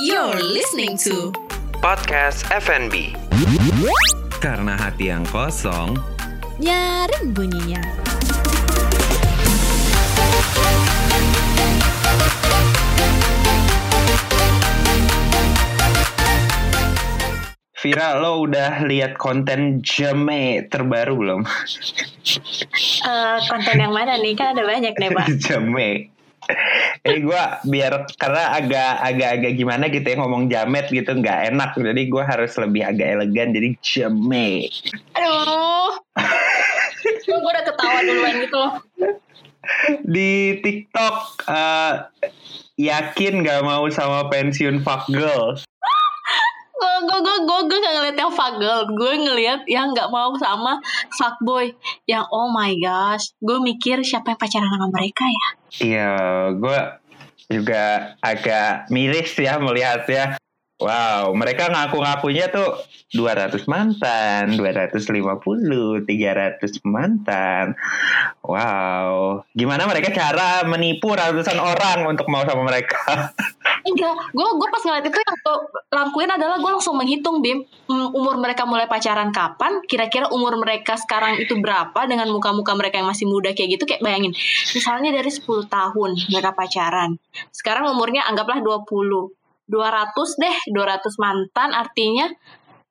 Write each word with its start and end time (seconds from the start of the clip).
You're 0.00 0.40
listening 0.40 0.96
to 1.04 1.36
Podcast 1.84 2.48
FNB. 2.48 3.12
Karena 4.40 4.72
hati 4.72 5.12
yang 5.12 5.20
kosong 5.28 6.00
Nyaring 6.56 7.36
bunyinya. 7.36 7.84
Vira, 17.84 18.16
lo 18.16 18.48
udah 18.48 18.88
lihat 18.88 19.20
konten 19.20 19.84
Jame 19.84 20.72
terbaru 20.72 21.20
belum? 21.20 21.40
Eh, 21.44 23.38
konten 23.44 23.76
yang 23.76 23.92
mana 23.92 24.16
nih? 24.16 24.38
Kan 24.40 24.56
ada 24.56 24.64
banyak 24.64 24.94
nih, 24.96 25.10
Pak. 25.12 25.26
Jame. 25.44 26.11
Eh 27.02 27.18
gue 27.18 27.42
biar 27.66 28.06
karena 28.14 28.54
agak 28.54 28.92
agak 29.02 29.30
agak 29.42 29.52
gimana 29.58 29.90
gitu 29.90 30.06
ya 30.06 30.16
ngomong 30.22 30.46
jamet 30.46 30.86
gitu 30.86 31.10
nggak 31.18 31.50
enak 31.50 31.74
jadi 31.74 32.02
gue 32.06 32.22
harus 32.22 32.54
lebih 32.62 32.82
agak 32.86 33.18
elegan 33.18 33.50
jadi 33.50 33.74
jame 33.82 34.70
Aduh. 35.18 35.98
gue 37.26 37.38
udah 37.42 37.64
ketawa 37.66 37.98
duluan 38.06 38.34
gitu 38.46 38.54
loh. 38.54 38.72
di 40.06 40.62
TikTok 40.62 41.42
eh, 41.50 41.94
yakin 42.78 43.42
nggak 43.42 43.66
mau 43.66 43.82
sama 43.90 44.30
pensiun 44.30 44.86
fuck 44.86 45.10
girl 45.10 45.58
Gue 46.82 46.98
gue 47.06 47.18
gue 47.22 47.36
gue 47.46 47.58
gue 47.70 47.78
gak 47.78 47.94
ngeliat 47.94 48.16
yang 48.18 48.34
fagel, 48.34 48.78
gue 48.90 49.12
ngeliat 49.22 49.62
yang 49.70 49.94
nggak 49.94 50.10
mau 50.10 50.34
sama 50.34 50.82
fuckboy. 51.14 51.70
Yang 52.10 52.26
oh 52.34 52.50
my 52.50 52.74
gosh, 52.82 53.30
gue 53.38 53.62
mikir 53.62 54.02
siapa 54.02 54.34
yang 54.34 54.40
pacaran 54.42 54.66
sama 54.66 54.90
mereka 54.90 55.22
ya? 55.22 55.48
Iya, 55.78 56.10
gue 56.58 56.78
juga 57.50 58.14
agak 58.22 58.90
miris 58.92 59.34
ya 59.38 59.58
melihatnya. 59.58 60.36
Wow, 60.82 61.30
mereka 61.38 61.70
ngaku-ngakunya 61.70 62.50
tuh 62.50 62.74
200 63.14 63.54
mantan, 63.70 64.58
250, 64.58 66.02
300 66.02 66.82
mantan. 66.82 67.78
Wow, 68.42 69.46
gimana 69.54 69.86
mereka 69.86 70.10
cara 70.10 70.66
menipu 70.66 71.14
ratusan 71.14 71.62
orang 71.62 72.10
untuk 72.10 72.26
mau 72.26 72.42
sama 72.42 72.66
mereka? 72.66 72.98
Enggak, 73.86 74.14
gue 74.30 74.48
gue 74.58 74.68
pas 74.70 74.82
ngeliat 74.82 75.04
itu 75.06 75.18
yang 75.18 75.36
gue 75.42 75.56
lakuin 75.90 76.30
adalah 76.30 76.56
gue 76.58 76.70
langsung 76.70 76.94
menghitung 76.94 77.42
bim 77.42 77.66
mm, 77.90 78.14
umur 78.14 78.38
mereka 78.38 78.62
mulai 78.62 78.86
pacaran 78.86 79.34
kapan, 79.34 79.82
kira-kira 79.90 80.30
umur 80.30 80.54
mereka 80.54 80.94
sekarang 80.94 81.38
itu 81.42 81.58
berapa 81.58 82.06
dengan 82.06 82.30
muka-muka 82.30 82.78
mereka 82.78 83.02
yang 83.02 83.10
masih 83.10 83.26
muda 83.26 83.50
kayak 83.50 83.78
gitu 83.78 83.84
kayak 83.90 83.98
bayangin, 83.98 84.30
misalnya 84.70 85.10
dari 85.10 85.30
10 85.30 85.66
tahun 85.66 86.10
mereka 86.30 86.54
pacaran, 86.54 87.18
sekarang 87.50 87.90
umurnya 87.90 88.22
anggaplah 88.30 88.62
20, 88.62 88.86
200 89.68 90.42
deh, 90.42 90.56
200 90.70 91.22
mantan 91.22 91.70
artinya 91.72 92.26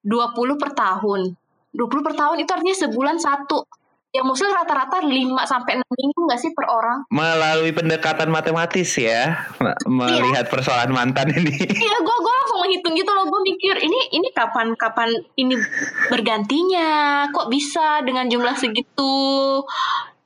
20 0.01 0.61
per 0.61 0.71
tahun, 0.73 1.35
20 1.71 2.05
per 2.05 2.13
tahun 2.17 2.37
itu 2.41 2.51
artinya 2.51 2.77
sebulan 2.77 3.17
satu. 3.21 3.63
Ya 4.11 4.27
maksudnya 4.27 4.59
rata-rata 4.59 4.99
5 4.99 5.07
sampai 5.47 5.79
6 5.79 5.87
minggu 5.87 6.19
gak 6.27 6.41
sih 6.43 6.51
per 6.51 6.67
orang? 6.67 7.07
Melalui 7.07 7.71
pendekatan 7.71 8.27
matematis 8.27 8.99
ya, 8.99 9.47
me- 9.63 9.79
melihat 9.87 10.51
persoalan 10.51 10.91
mantan 10.91 11.31
ini. 11.31 11.55
Iya, 11.55 11.95
gue 12.03 12.17
gue 12.19 12.33
langsung 12.43 12.59
menghitung 12.59 12.91
gitu 12.91 13.07
loh. 13.07 13.23
Gue 13.31 13.39
mikir 13.47 13.79
ini 13.79 14.11
ini 14.11 14.27
kapan 14.35 14.75
kapan 14.75 15.15
ini 15.39 15.55
bergantinya? 16.11 17.23
Kok 17.31 17.47
bisa 17.47 18.03
dengan 18.03 18.27
jumlah 18.27 18.51
segitu? 18.59 19.63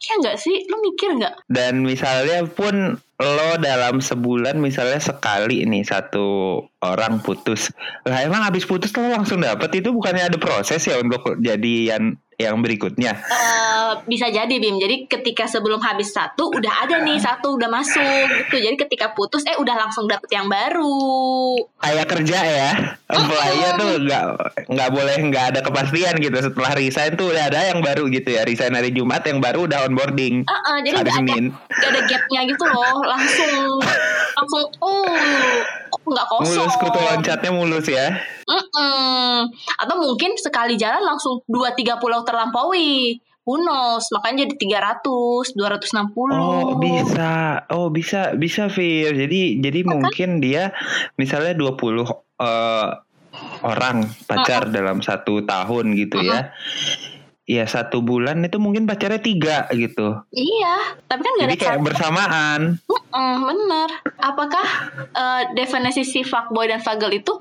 Ya 0.05 0.13
nggak 0.21 0.37
sih? 0.37 0.55
Lu 0.69 0.77
mikir 0.85 1.17
nggak? 1.17 1.49
Dan 1.49 1.81
misalnya 1.81 2.45
pun 2.45 3.01
lo 3.15 3.49
dalam 3.63 4.03
sebulan 4.03 4.59
misalnya 4.59 4.99
sekali 4.99 5.63
nih 5.63 5.87
satu 5.87 6.59
orang 6.83 7.23
putus. 7.23 7.71
Lah 8.03 8.21
emang 8.21 8.43
habis 8.43 8.67
putus 8.67 8.91
lo 8.93 9.07
langsung 9.07 9.39
dapet 9.39 9.79
itu 9.79 9.89
bukannya 9.95 10.29
ada 10.29 10.37
proses 10.37 10.83
ya 10.83 10.99
untuk 10.99 11.23
jadian 11.39 12.19
yang 12.35 12.59
berikutnya. 12.59 13.15
Eh, 13.15 13.91
bisa 14.07 14.27
jadi 14.27 14.51
Bim. 14.51 14.75
Jadi 14.75 15.07
ketika 15.07 15.47
sebelum 15.47 15.79
habis 15.79 16.11
satu 16.11 16.51
udah 16.51 16.87
ada 16.87 16.99
nih 17.03 17.19
satu 17.19 17.55
udah 17.55 17.69
masuk 17.71 18.27
gitu. 18.51 18.59
Jadi 18.59 18.75
ketika 18.87 19.15
putus 19.15 19.47
eh 19.47 19.55
udah 19.55 19.75
langsung 19.87 20.05
dapet 20.07 20.27
yang 20.35 20.51
baru. 20.51 21.55
Kayak 21.79 22.07
kerja 22.11 22.39
ya, 22.43 22.71
employee 23.07 23.71
tuh 23.79 23.91
nggak 24.03 24.25
nggak 24.67 24.89
boleh 24.91 25.17
nggak 25.31 25.45
ada 25.55 25.59
kepastian 25.63 26.15
gitu. 26.19 26.37
Setelah 26.39 26.71
resign 26.75 27.15
tuh 27.15 27.31
udah 27.31 27.43
ada 27.47 27.59
yang 27.71 27.79
baru 27.79 28.11
gitu 28.11 28.35
ya. 28.35 28.43
Resign 28.43 28.75
hari 28.75 28.91
Jumat 28.91 29.23
yang 29.23 29.39
baru 29.39 29.67
udah 29.67 29.87
onboarding. 29.87 30.43
Ah, 30.45 30.75
ah, 30.75 30.77
jadi 30.83 31.01
ada 31.01 31.11
ada 31.15 31.99
gapnya 32.03 32.41
gitu 32.51 32.65
loh. 32.67 32.99
Langsung 33.05 33.79
langsung 34.37 34.65
oh 34.83 35.07
nggak 36.05 36.27
kosong. 36.29 36.65
Mulus 36.65 36.75
kutu 36.77 36.99
loncatnya 37.01 37.51
mulus 37.51 37.87
ya. 37.89 38.07
Mm-mm. 38.45 39.49
Atau 39.81 39.95
mungkin 39.97 40.37
sekali 40.37 40.77
jalan 40.77 41.01
langsung 41.01 41.41
2-3 41.49 41.97
pulau 41.97 42.21
terlampaui. 42.21 43.19
Who 43.45 43.61
knows? 43.61 44.09
Makanya 44.09 44.49
jadi 44.49 44.81
300, 45.05 45.53
260. 45.53 46.33
Oh 46.33 46.81
bisa, 46.81 47.61
oh 47.69 47.93
bisa 47.93 48.33
bisa 48.33 48.73
Fir. 48.73 49.13
Jadi 49.13 49.61
jadi 49.61 49.85
mungkin 49.85 50.41
dia 50.41 50.73
misalnya 51.21 51.53
20 51.53 52.09
eh, 52.41 52.89
orang 53.61 54.09
pacar 54.25 54.73
dalam 54.73 55.05
satu 55.05 55.45
tahun 55.45 55.93
gitu 55.93 56.25
ya. 56.25 56.49
Ya 57.45 57.69
satu 57.69 58.01
bulan 58.01 58.41
itu 58.41 58.57
mungkin 58.57 58.89
pacarnya 58.89 59.21
tiga 59.21 59.69
gitu. 59.69 60.17
Iya, 60.33 60.97
tapi 61.05 61.21
kan 61.21 61.31
gak 61.37 61.45
Jadi 61.45 61.53
ada 61.53 61.61
kayak 61.61 61.81
bersamaan. 61.85 62.61
Mm, 63.13 63.37
bener. 63.45 63.89
Apakah 64.17 64.65
eh, 65.13 65.43
definisi 65.53 66.01
si 66.01 66.25
fuckboy 66.25 66.65
dan 66.65 66.81
fagel 66.81 67.21
itu 67.21 67.37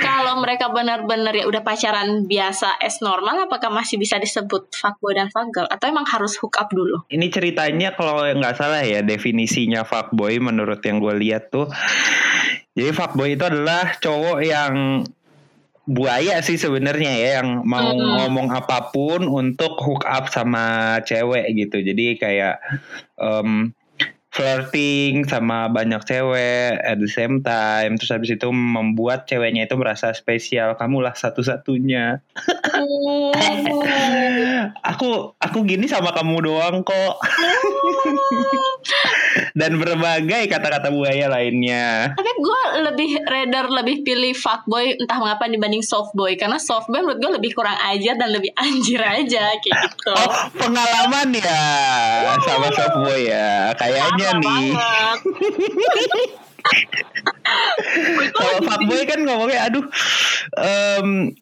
kalau 0.00 0.40
mereka 0.40 0.72
benar-benar 0.72 1.36
ya 1.36 1.44
udah 1.44 1.60
pacaran 1.60 2.24
biasa 2.24 2.80
as 2.80 3.04
normal, 3.04 3.44
apakah 3.44 3.68
masih 3.68 4.00
bisa 4.00 4.16
disebut 4.16 4.72
fuckboy 4.72 5.12
dan 5.12 5.28
fagel? 5.28 5.68
Atau 5.68 5.92
emang 5.92 6.08
harus 6.08 6.40
hook 6.40 6.56
up 6.56 6.72
dulu? 6.72 7.04
Ini 7.12 7.28
ceritanya 7.28 7.92
kalau 7.92 8.24
nggak 8.24 8.56
salah 8.56 8.80
ya 8.80 9.04
definisinya 9.04 9.84
fuckboy 9.84 10.40
menurut 10.40 10.80
yang 10.88 11.04
gue 11.04 11.14
lihat 11.20 11.52
tuh. 11.52 11.68
Jadi 12.74 12.90
fuckboy 12.90 13.38
itu 13.38 13.44
adalah 13.46 13.94
cowok 14.02 14.38
yang 14.42 15.04
buaya 15.84 16.40
sih 16.40 16.56
sebenarnya 16.56 17.12
ya 17.12 17.30
yang 17.40 17.60
mau 17.68 17.92
Mm. 17.92 18.08
ngomong 18.24 18.48
apa 18.56 18.88
pun 18.88 19.28
untuk 19.28 19.76
hook 19.76 20.08
up 20.08 20.32
sama 20.32 20.96
cewek 21.04 21.44
gitu. 21.52 21.84
Jadi 21.84 22.16
kayak 22.16 22.56
em, 23.20 23.76
flirting 24.34 25.22
sama 25.30 25.70
banyak 25.70 26.02
cewek 26.02 26.82
at 26.82 26.98
the 26.98 27.06
same 27.06 27.38
time. 27.46 27.94
Terus 27.94 28.10
habis 28.10 28.34
itu 28.34 28.50
membuat 28.50 29.30
ceweknya 29.30 29.70
itu 29.70 29.78
merasa 29.78 30.10
spesial. 30.10 30.74
Kamulah 30.74 31.14
satu-satunya. 31.14 32.18
Aku 34.94 35.38
aku 35.38 35.58
gini 35.62 35.86
sama 35.86 36.10
kamu 36.10 36.50
doang 36.50 36.82
kok. 36.82 37.14
Dan 39.54 39.78
berbagai 39.78 40.50
kata-kata 40.50 40.90
buaya 40.90 41.30
lainnya. 41.30 42.10
Tapi 42.18 42.32
gue 42.42 42.60
lebih 42.90 43.10
radar 43.22 43.70
lebih 43.70 44.02
pilih 44.02 44.34
fuckboy 44.34 44.98
entah 44.98 45.22
mengapa 45.22 45.46
dibanding 45.46 45.84
softboy. 45.84 46.34
Karena 46.34 46.58
softboy 46.58 47.06
menurut 47.06 47.22
gue 47.22 47.32
lebih 47.38 47.54
kurang 47.54 47.78
ajar 47.78 48.18
dan 48.18 48.34
lebih 48.34 48.50
anjir 48.58 48.98
aja 48.98 49.54
kayak 49.62 49.78
gitu. 49.94 50.10
oh 50.16 50.32
pengalaman 50.58 51.38
ya 51.38 51.62
sama 52.42 52.68
softboy 52.74 53.30
ya. 53.30 53.70
Kayaknya 53.78 54.23
Sama 54.26 54.40
nih 54.40 54.72
banget. 54.72 55.18
kalau 58.32 58.56
fuckboy 58.62 59.02
kan 59.04 59.18
ngomongnya 59.20 59.60
aduh 59.68 59.84
em, 60.56 61.32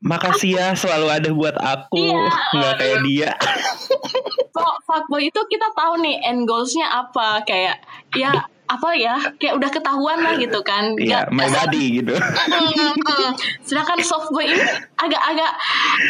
makasih 0.00 0.54
ya 0.54 0.66
selalu 0.72 1.06
ada 1.10 1.28
buat 1.30 1.56
aku 1.56 1.98
Iya. 1.98 2.24
nggak 2.54 2.74
kayak 2.78 2.98
dia 3.02 3.30
Kok 4.54 4.86
fuckboy 4.86 5.26
itu 5.26 5.40
kita 5.44 5.66
tahu 5.74 5.98
nih 5.98 6.22
end 6.22 6.46
goalsnya 6.46 6.86
apa 6.86 7.42
kayak 7.42 7.82
ya 8.14 8.32
apa 8.64 8.96
ya 8.96 9.12
kayak 9.36 9.60
udah 9.60 9.68
ketahuan 9.68 10.18
lah 10.18 10.34
gitu 10.34 10.56
kan. 10.64 10.96
Iya, 10.96 11.28
Nggak- 11.28 11.36
my 11.36 11.46
body 11.46 11.84
gitu. 12.00 12.14
Mm, 12.54 12.96
mm. 12.96 13.32
Sedangkan 13.60 14.00
softboy 14.00 14.46
ini 14.46 14.64
agak-agak 14.96 15.52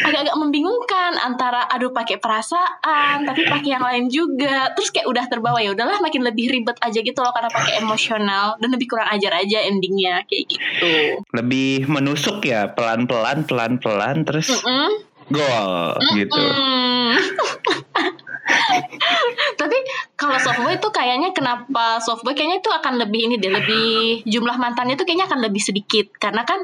agak-agak 0.03 0.35
membingungkan 0.35 1.19
antara 1.19 1.67
aduh 1.67 1.91
pakai 1.91 2.15
perasaan 2.15 3.27
tapi 3.27 3.43
pakai 3.45 3.69
yang 3.69 3.83
lain 3.83 4.07
juga. 4.07 4.71
Terus 4.71 4.87
kayak 4.89 5.03
udah 5.05 5.25
terbawa 5.27 5.59
ya 5.59 5.75
udahlah 5.75 5.99
makin 5.99 6.23
lebih 6.23 6.47
ribet 6.49 6.79
aja 6.79 6.95
gitu 6.95 7.19
loh 7.19 7.35
karena 7.35 7.51
pakai 7.51 7.75
emosional 7.77 8.55
dan 8.55 8.69
lebih 8.71 8.87
kurang 8.87 9.11
ajar 9.11 9.35
aja 9.35 9.59
endingnya 9.61 10.23
kayak 10.23 10.45
gitu. 10.47 10.93
Lebih 11.31 11.85
menusuk 11.85 12.39
ya, 12.41 12.71
pelan-pelan, 12.71 13.43
pelan-pelan, 13.43 14.23
terus 14.23 14.47
Mm. 14.55 14.91
gol 15.27 15.75
gitu. 16.15 16.39
Mm. 16.39 17.13
tapi 18.45 18.77
kalau 20.27 20.41
softboy 20.41 20.73
itu 20.75 20.89
kayaknya 20.91 21.29
kenapa 21.31 22.01
softboy 22.03 22.33
kayaknya 22.35 22.59
itu 22.59 22.69
akan 22.73 22.93
lebih 22.99 23.21
ini 23.29 23.35
deh 23.39 23.51
lebih 23.53 24.21
jumlah 24.27 24.57
mantannya 24.59 24.99
itu 24.99 25.05
kayaknya 25.07 25.25
akan 25.29 25.39
lebih 25.45 25.61
sedikit. 25.63 26.11
Karena 26.17 26.43
kan 26.43 26.59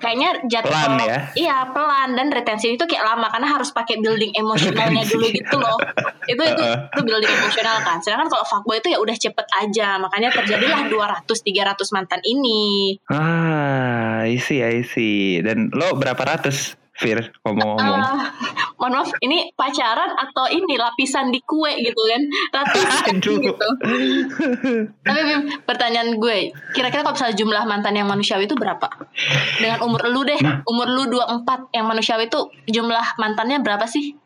kayaknya 0.00 0.46
jatuh 0.48 0.70
Pelan 0.70 0.98
ya? 1.02 1.18
iya 1.36 1.56
pelan. 1.70 2.16
Dan 2.16 2.32
retensi 2.32 2.72
itu 2.72 2.84
kayak 2.88 3.04
lama 3.04 3.26
karena 3.28 3.48
harus 3.50 3.70
pakai 3.74 4.00
building 4.00 4.32
emosionalnya 4.34 5.04
dulu 5.04 5.26
gitu 5.38 5.56
loh. 5.60 5.78
Itu 6.24 6.42
itu 6.42 6.64
itu 6.64 7.00
building 7.04 7.32
emosional 7.42 7.76
kan. 7.84 8.00
Sedangkan 8.00 8.32
kalau 8.32 8.44
fuckboy 8.46 8.80
itu 8.80 8.88
ya 8.94 8.98
udah 9.02 9.16
cepet 9.18 9.46
aja. 9.60 10.00
Makanya 10.00 10.32
terjadilah 10.32 10.88
200 10.88 11.26
300 11.28 11.94
mantan 11.94 12.20
ini. 12.24 12.96
Ah, 13.10 14.24
I 14.24 14.40
see, 14.40 14.64
I 14.64 14.80
see. 14.86 15.44
Dan 15.44 15.68
lo 15.74 15.96
berapa 15.98 16.20
ratus, 16.20 16.79
Fir, 16.92 17.16
ngomong-ngomong? 17.40 17.96
Ah, 17.96 18.28
mohon 18.76 18.92
maaf 18.94 19.10
ini 19.18 19.52
pacaran 19.52 20.12
atau 20.12 20.48
ini 20.48 20.74
lapisan 20.74 21.28
di 21.28 21.40
kue 21.40 21.72
gitu 21.78 21.96
kan 21.96 22.22
ratusan 22.52 23.16
gitu 23.40 23.68
Tapi 25.00 25.20
Bim, 25.22 25.40
pertanyaan 25.62 26.14
gue, 26.14 26.38
kira-kira 26.70 27.00
kalau 27.00 27.14
misalnya 27.14 27.36
jumlah 27.36 27.62
mantan 27.64 27.94
yang 27.94 28.04
manusiawi 28.04 28.44
itu 28.44 28.54
berapa? 28.54 28.84
Dengan 29.56 29.80
umur 29.80 30.04
lu 30.06 30.22
deh, 30.22 30.36
Nah. 30.36 30.60
umur 30.64 30.88
lu 30.88 31.08
24 31.08 31.40
yang 31.70 31.86
manusiawi 31.86 32.26
itu 32.26 32.40
jumlah 32.66 33.16
mantannya 33.16 33.58
berapa 33.58 33.84
sih? 33.84 34.16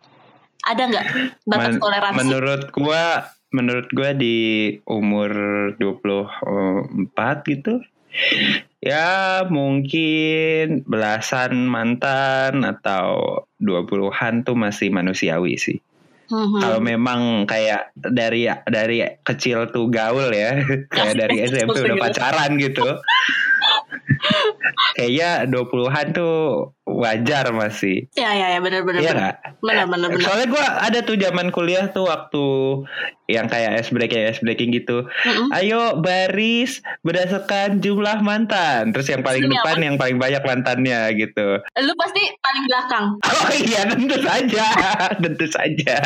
Ada 0.63 0.83
nggak 0.85 1.07
batas 1.45 1.73
Men- 1.73 1.81
toleransi? 1.81 2.19
menurut 2.19 2.63
gua, 2.71 3.05
menurut 3.51 3.89
gua 3.89 4.11
di 4.11 4.37
umur 4.85 5.31
24 5.77 7.05
gitu. 7.45 7.85
Ya 8.85 9.41
mungkin 9.49 10.85
belasan 10.85 11.73
mantan 11.73 12.69
atau 12.69 13.49
20-an 13.57 14.45
tuh 14.45 14.53
masih 14.53 14.93
manusiawi 14.93 15.57
sih. 15.57 15.81
Mhm. 16.29 16.61
Kalau 16.61 16.81
memang 16.85 17.49
kayak 17.49 17.97
dari 17.97 18.45
dari 18.69 19.05
kecil 19.25 19.73
tuh 19.73 19.89
gaul 19.89 20.29
ya, 20.37 20.61
kayak 20.95 21.17
dari 21.17 21.41
SMP 21.49 21.81
udah 21.81 21.97
Gitu. 21.97 22.05
pacaran 22.05 22.51
gitu. 22.61 22.85
Kayaknya 24.94 25.31
20-an 25.49 26.06
tuh 26.12 26.37
wajar 26.85 27.49
masih. 27.50 28.06
Ya 28.12 28.31
ya 28.31 28.46
ya. 28.50 28.58
Iya 28.58 28.61
benar. 28.61 28.82
nggak? 28.93 29.35
Benar 29.58 29.85
benar 29.88 30.08
benar. 30.11 30.23
Soalnya 30.23 30.46
gue 30.49 30.64
ada 30.64 30.99
tuh 31.00 31.17
zaman 31.17 31.49
kuliah 31.49 31.88
tuh 31.88 32.05
waktu 32.05 32.44
yang 33.25 33.49
kayak 33.49 33.81
ice 33.81 33.88
breaking 33.88 34.23
ice 34.23 34.38
breaking 34.38 34.70
gitu. 34.70 35.08
Mm-mm. 35.25 35.49
Ayo 35.50 35.96
baris 35.99 36.85
berdasarkan 37.00 37.81
jumlah 37.81 38.20
mantan. 38.20 38.93
Terus 38.93 39.08
yang 39.08 39.25
paling 39.25 39.49
Demi 39.49 39.56
depan 39.56 39.76
yang 39.81 39.96
paling 39.96 40.17
banyak 40.17 40.43
mantannya 40.43 41.00
gitu. 41.17 41.58
Lu 41.64 41.93
pasti 41.96 42.23
paling 42.37 42.64
belakang. 42.69 43.06
Oh 43.25 43.50
iya 43.55 43.82
tentu 43.88 44.17
saja, 44.20 44.67
tentu 45.25 45.46
saja. 45.49 45.96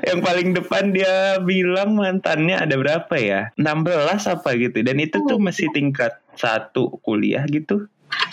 Yang 0.00 0.20
paling 0.22 0.48
depan 0.56 0.84
dia 0.90 1.14
bilang 1.38 1.94
mantannya 1.94 2.56
ada 2.56 2.74
berapa 2.74 3.14
ya? 3.14 3.52
16 3.60 3.84
apa 4.26 4.50
gitu. 4.56 4.80
Dan 4.80 4.96
itu 4.98 5.20
tuh 5.22 5.36
Oh. 5.36 5.42
masih 5.42 5.68
tingkat 5.70 6.16
satu 6.40 6.96
kuliah 7.04 7.44
gitu. 7.44 7.84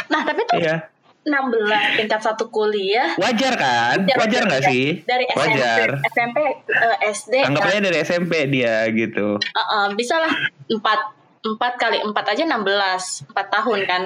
Nah, 0.07 0.23
tapi 0.23 0.47
tuh 0.47 0.63
Iya. 0.63 0.87
16 1.27 1.99
tingkat 1.99 2.23
satu 2.23 2.47
kuliah 2.47 3.11
Wajar 3.19 3.59
kan? 3.59 4.07
Wajar, 4.07 4.17
Wajar 4.23 4.41
nggak 4.47 4.61
wajar. 4.63 4.71
sih? 4.71 4.85
dari 5.03 5.25
SMP, 5.27 5.43
Wajar. 5.43 5.87
SMP 6.07 6.37
eh, 6.71 6.97
SD 7.11 7.33
Anggapnya 7.43 7.79
dari 7.91 7.97
SMP 7.99 8.33
dia 8.47 8.87
gitu. 8.95 9.35
Uh, 9.35 9.59
uh, 9.59 9.85
bisa 9.91 10.15
lah 10.23 10.31
empat 10.71 10.99
empat 11.43 11.73
kali 11.75 11.99
empat 11.99 12.25
aja 12.31 12.43
16 12.47 13.27
empat 13.27 13.47
tahun 13.51 13.79
kan 13.83 14.01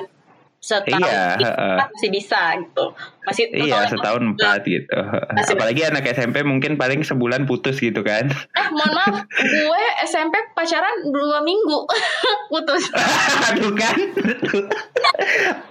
setahun 0.61 1.01
Iya, 1.01 1.25
empat 1.73 1.89
masih 1.91 2.09
bisa 2.11 2.41
gitu 2.55 2.85
masih 3.21 3.43
Iya 3.49 3.81
setahun 3.87 4.21
empat 4.31 4.61
gitu. 4.63 4.93
Masih- 5.33 5.57
Apalagi 5.57 5.81
anak 5.83 6.05
SMP 6.07 6.41
mungkin 6.41 6.77
paling 6.77 7.01
sebulan 7.01 7.43
putus 7.43 7.77
gitu 7.77 8.01
kan. 8.01 8.29
eh 8.29 8.67
mohon 8.69 8.93
maaf 8.93 9.25
gue 9.65 9.83
SMP 10.03 10.37
pacaran 10.53 10.93
dua 11.07 11.41
minggu 11.41 11.81
putus 12.53 12.83
Aduh 13.49 13.73
kan. 13.73 13.97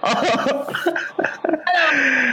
oh. 0.01 0.19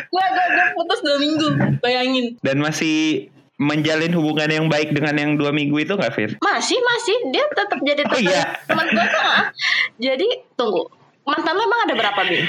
gue 0.04 0.24
gue 0.26 0.46
gue 0.48 0.66
putus 0.74 0.98
dua 1.00 1.16
minggu 1.16 1.46
bayangin 1.78 2.34
Dan 2.40 2.58
masih 2.58 3.28
menjalin 3.56 4.10
hubungan 4.12 4.46
yang 4.48 4.66
baik 4.66 4.90
dengan 4.90 5.14
yang 5.14 5.34
dua 5.34 5.50
minggu 5.50 5.78
itu 5.78 5.90
nggak 5.92 6.10
Fir? 6.12 6.30
masih 6.38 6.78
masih 6.80 7.16
dia 7.30 7.42
tetap 7.48 7.78
jadi 7.80 8.02
Oh, 8.04 8.10
teman 8.12 8.22
iya. 8.24 8.42
teman 8.64 8.86
gue 8.88 9.06
tuh 9.08 9.26
jadi 10.00 10.28
tunggu 10.54 10.82
mantan 11.28 11.52
lo 11.52 11.62
emang 11.62 11.80
ada 11.84 11.94
berapa 11.94 12.20
bin 12.24 12.44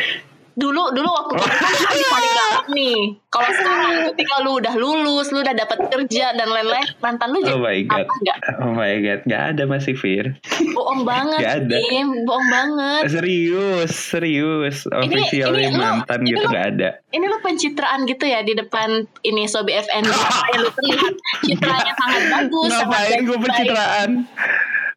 dulu 0.55 0.91
dulu 0.91 1.07
waktu 1.07 1.33
kuliah 1.37 1.55
kan 1.55 1.71
paling 2.11 2.33
galak 2.33 2.65
nih 2.69 2.99
kalau 3.29 3.47
sekarang 3.49 3.79
ketika 4.11 4.35
lu 4.39 4.51
udah 4.53 4.73
lulus 4.75 5.31
lu 5.31 5.39
udah 5.39 5.55
dapat 5.55 5.87
kerja 5.87 6.35
dan 6.35 6.47
lain-lain 6.47 6.83
mantan 6.99 7.31
lu 7.31 7.39
jadi 7.39 7.55
Oh 7.55 7.63
my 7.63 7.79
god. 7.81 8.03
apa 8.03 8.11
enggak 8.13 8.37
Oh 8.59 8.71
my 8.73 8.93
god, 8.97 9.19
nggak 9.23 9.43
ada 9.47 9.63
masih 9.65 9.95
Fir. 9.95 10.35
bohong 10.69 11.07
banget 11.07 11.39
Nggak 11.39 11.55
ada. 11.63 11.77
Bim. 11.79 12.09
bohong 12.23 12.47
banget 12.49 13.01
Serius, 13.07 13.91
serius. 13.93 14.77
Officially 14.85 15.63
ini 15.63 15.71
lu- 15.71 15.79
mantan 15.79 16.19
ini 16.19 16.29
gitu 16.29 16.43
lu- 16.43 16.51
nggak 16.51 16.65
ada. 16.69 16.89
ini 17.09 17.25
lu 17.25 17.37
pencitraan 17.39 17.99
gitu 18.03 18.25
ya 18.25 18.39
di 18.41 18.53
depan 18.53 18.89
ini 19.23 19.47
Sobi 19.47 19.71
FN 19.73 20.03
Supaya 20.03 20.55
lu 20.57 20.69
terlihat 20.73 21.13
citranya 21.41 21.93
sangat 21.95 22.23
bagus 22.27 22.71
Ngapain 22.73 23.19
gue 23.23 23.37
pencitraan? 23.39 24.09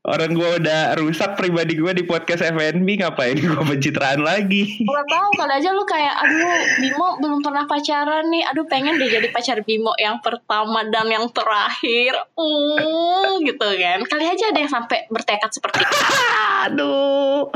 Orang 0.03 0.35
gue 0.35 0.59
udah 0.59 0.99
rusak 0.99 1.39
pribadi 1.39 1.79
gue 1.79 1.95
di 1.95 2.03
podcast 2.03 2.43
FNB 2.43 3.07
ngapain 3.07 3.39
gue 3.39 3.55
pencitraan 3.55 4.19
lagi? 4.19 4.83
Gak 4.83 5.07
tahu 5.07 5.31
kali 5.39 5.63
aja 5.63 5.71
lu 5.71 5.87
kayak 5.87 6.19
aduh 6.19 6.59
Bimo 6.83 7.09
belum 7.23 7.39
pernah 7.39 7.71
pacaran 7.71 8.27
nih 8.27 8.43
aduh 8.51 8.67
pengen 8.67 8.99
deh 8.99 9.07
jadi 9.07 9.31
pacar 9.31 9.63
Bimo 9.63 9.95
yang 10.03 10.19
pertama 10.19 10.83
dan 10.91 11.07
yang 11.07 11.31
terakhir 11.31 12.19
uh 12.35 13.39
gitu 13.47 13.69
kan 13.79 14.03
kali 14.11 14.27
aja 14.27 14.51
ada 14.51 14.59
yang 14.59 14.73
sampai 14.75 15.07
bertekad 15.07 15.55
seperti 15.55 15.87
itu 15.87 15.95
Aduh, 16.67 17.55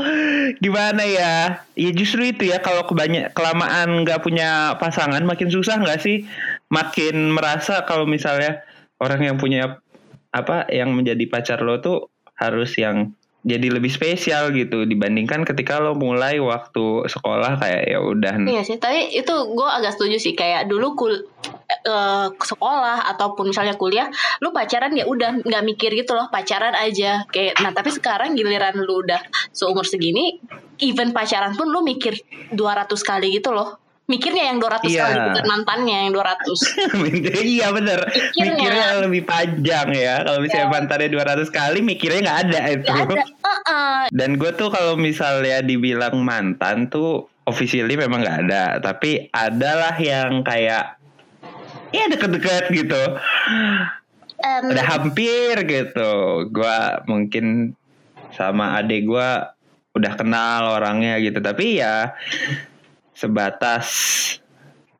gimana 0.63 1.03
ya? 1.03 1.67
Ya 1.75 1.91
justru 1.91 2.31
itu 2.31 2.47
ya 2.47 2.63
kalau 2.63 2.87
kebanyak 2.87 3.35
kelamaan 3.35 4.07
nggak 4.07 4.23
punya 4.23 4.79
pasangan 4.79 5.19
makin 5.27 5.51
susah 5.51 5.83
nggak 5.83 5.99
sih? 5.99 6.23
Makin 6.71 7.27
merasa 7.35 7.83
kalau 7.83 8.07
misalnya 8.07 8.63
orang 9.03 9.19
yang 9.27 9.35
punya 9.35 9.83
apa 10.31 10.63
yang 10.71 10.95
menjadi 10.95 11.27
pacar 11.27 11.59
lo 11.59 11.83
tuh 11.83 12.07
harus 12.37 12.73
yang 12.77 13.11
jadi 13.47 13.71
lebih 13.71 13.87
spesial 13.87 14.51
gitu 14.51 14.83
dibandingkan 14.83 15.47
ketika 15.47 15.79
lo 15.79 15.95
mulai 15.95 16.35
waktu 16.35 17.07
sekolah 17.07 17.55
kayak 17.63 17.83
ya 17.87 17.99
udah 18.03 18.33
Iya 18.43 18.61
sih, 18.67 18.75
tapi 18.75 19.15
itu 19.15 19.31
gue 19.31 19.69
agak 19.71 19.95
setuju 19.95 20.19
sih 20.19 20.35
kayak 20.35 20.67
dulu 20.67 20.99
kul 20.99 21.13
eh, 21.87 22.27
sekolah 22.35 23.07
ataupun 23.15 23.55
misalnya 23.55 23.79
kuliah, 23.79 24.11
lu 24.43 24.51
pacaran 24.51 24.91
ya 24.91 25.07
udah 25.07 25.47
nggak 25.47 25.63
mikir 25.63 25.95
gitu 25.95 26.11
loh 26.11 26.27
pacaran 26.27 26.75
aja 26.75 27.23
kayak. 27.31 27.55
Nah 27.63 27.71
tapi 27.71 27.95
sekarang 27.95 28.35
giliran 28.35 28.75
lu 28.83 29.05
udah 29.07 29.23
seumur 29.55 29.87
segini, 29.87 30.43
even 30.83 31.15
pacaran 31.15 31.55
pun 31.55 31.71
lu 31.71 31.79
mikir 31.87 32.19
200 32.51 32.91
kali 32.99 33.31
gitu 33.31 33.55
loh. 33.55 33.79
Mikirnya 34.07 34.43
yang 34.47 34.57
200 34.57 34.87
Iya. 34.87 35.03
kali 35.03 35.15
bukan 35.27 35.45
mantannya 35.45 35.97
yang 36.01 36.13
200. 36.15 36.47
iya 37.43 37.67
bener 37.69 37.99
Mikirnya. 38.07 38.55
mikirnya 38.55 38.87
lebih 39.03 39.23
panjang 39.23 39.87
ya 39.91 40.15
kalau 40.23 40.39
misalnya 40.39 40.63
Iya. 40.63 40.73
mantannya 40.73 41.09
200 41.11 41.49
kali 41.49 41.79
mikirnya 41.81 42.19
nggak 42.23 42.39
ada 42.47 42.61
itu 42.71 42.87
Gak 42.87 43.03
ada. 43.03 43.23
Uh-uh. 43.37 43.99
Dan 44.09 44.29
gue 44.35 44.51
tuh 44.53 44.71
kalau 44.71 44.95
misalnya 44.95 45.59
dibilang 45.59 46.15
mantan 46.19 46.87
tuh 46.87 47.27
officially 47.43 47.95
memang 47.95 48.23
nggak 48.23 48.39
ada, 48.43 48.63
tapi 48.77 49.27
adalah 49.29 49.95
yang 49.95 50.39
kayak 50.41 50.99
ya 51.89 52.03
deket-deket 52.07 52.67
gitu, 52.69 53.01
Em, 54.37 54.61
udah 54.67 54.85
hampir 54.85 55.55
gitu. 55.63 56.11
Gue 56.47 56.77
mungkin 57.05 57.71
sama 58.29 58.75
adik 58.77 59.03
gue 59.03 59.29
udah 59.93 60.13
kenal 60.13 60.75
orangnya 60.75 61.15
gitu, 61.17 61.39
tapi 61.39 61.79
ya 61.79 62.11
sebatas 63.17 63.89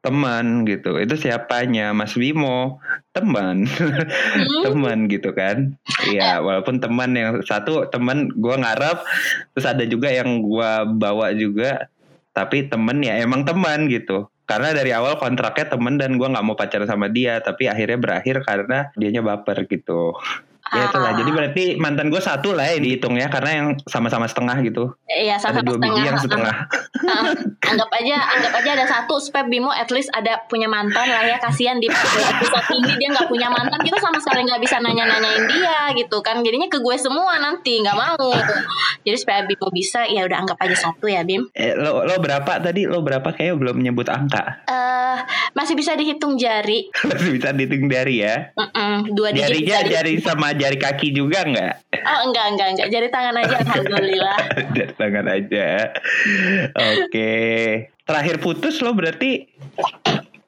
teman 0.01 0.65
gitu. 0.65 0.97
Itu 0.97 1.19
siapanya 1.19 1.93
Mas 1.93 2.17
Bimo 2.17 2.81
teman, 3.13 3.69
teman 4.65 5.05
gitu 5.11 5.35
kan. 5.35 5.77
Iya, 6.09 6.41
walaupun 6.41 6.81
teman 6.81 7.13
yang 7.13 7.43
satu 7.45 7.85
teman 7.93 8.33
gue 8.33 8.55
ngarep, 8.55 9.03
terus 9.53 9.67
ada 9.69 9.83
juga 9.85 10.09
yang 10.09 10.41
gue 10.41 10.71
bawa 10.97 11.33
juga, 11.37 11.91
tapi 12.33 12.65
temen 12.65 13.03
ya 13.05 13.19
emang 13.21 13.45
teman 13.45 13.91
gitu. 13.91 14.29
Karena 14.47 14.71
dari 14.71 14.95
awal 14.95 15.19
kontraknya 15.19 15.75
temen 15.75 15.99
dan 15.99 16.15
gue 16.15 16.23
nggak 16.23 16.45
mau 16.45 16.55
pacaran 16.55 16.87
sama 16.87 17.11
dia, 17.11 17.43
tapi 17.43 17.67
akhirnya 17.67 17.99
berakhir 17.99 18.47
karena 18.47 18.87
dianya 18.95 19.19
baper 19.19 19.67
gitu. 19.67 20.15
Ya 20.69 20.83
itulah. 20.85 21.11
Ah. 21.11 21.15
Jadi 21.15 21.29
berarti 21.29 21.63
mantan 21.75 22.07
gue 22.07 22.19
satu 22.19 22.51
lah 22.51 22.65
ya 22.65 22.77
dihitung 22.77 23.13
ya, 23.13 23.27
karena 23.27 23.51
yang 23.53 23.67
sama-sama 23.83 24.25
setengah 24.25 24.57
gitu. 24.61 24.91
Iya 25.05 25.35
Ada 25.35 25.43
sama 25.53 25.59
dua 25.61 25.75
biji 25.75 25.87
setengah. 25.87 26.05
yang 26.05 26.17
setengah. 26.17 26.55
Ah, 26.99 27.23
anggap 27.67 27.89
aja 27.93 28.17
anggap 28.33 28.53
aja 28.53 28.69
ada 28.73 28.85
satu 28.85 29.15
supaya 29.17 29.45
Bimo 29.45 29.69
at 29.69 29.87
least 29.89 30.09
ada 30.11 30.43
punya 30.43 30.65
mantan 30.65 31.05
lah 31.05 31.23
ya 31.23 31.37
kasihan 31.37 31.77
di 31.77 31.87
episode 31.87 32.67
ini 32.73 32.91
dia 32.95 33.09
nggak 33.09 33.27
punya 33.27 33.47
mantan 33.47 33.79
kita 33.79 33.95
sama 33.97 34.17
sekali 34.17 34.43
nggak 34.43 34.57
bisa 34.57 34.75
nanya 34.77 35.05
nanyain 35.05 35.45
dia 35.45 35.93
gitu 35.93 36.19
kan 36.19 36.41
jadinya 36.41 36.65
ke 36.65 36.77
gue 36.77 36.95
semua 36.95 37.37
nanti 37.37 37.79
nggak 37.79 37.93
mau 37.93 38.33
jadi 39.03 39.15
supaya 39.15 39.39
Bimo 39.45 39.69
bisa 39.69 40.03
ya 40.03 40.25
udah 40.25 40.37
anggap 40.37 40.57
aja 40.57 40.75
satu 40.75 41.05
ya 41.05 41.21
Bim 41.21 41.47
Eh, 41.53 41.73
lo 41.73 42.01
lo 42.01 42.17
berapa 42.17 42.59
tadi? 42.59 42.83
Lo 42.83 42.99
berapa? 42.99 43.29
Kayaknya 43.29 43.55
belum 43.55 43.75
menyebut 43.77 44.07
angka. 44.07 44.65
eh 44.65 45.17
masih 45.53 45.73
bisa 45.73 45.93
dihitung 45.93 46.35
jari 46.35 46.89
Masih 47.09 47.29
bisa 47.31 47.49
dihitung 47.51 47.87
jari 47.87 48.21
ya. 48.21 48.51
Mm-mm, 48.53 49.13
dua 49.13 49.29
digit 49.31 49.43
Jarinya 49.45 49.77
jari 49.85 50.13
sama 50.19 50.56
jari 50.57 50.77
kaki 50.77 51.13
juga 51.13 51.45
nggak? 51.45 51.73
oh 51.93 52.19
enggak 52.29 52.45
enggak 52.53 52.67
enggak 52.75 52.87
jari 52.89 53.07
tangan 53.13 53.35
aja 53.37 53.55
alhamdulillah 53.63 54.37
Jari 54.75 54.93
tangan 54.97 55.25
aja. 55.29 55.67
Oke. 56.73 57.33
Terakhir 58.07 58.35
putus 58.39 58.79
lo 58.79 58.95
berarti 58.95 59.47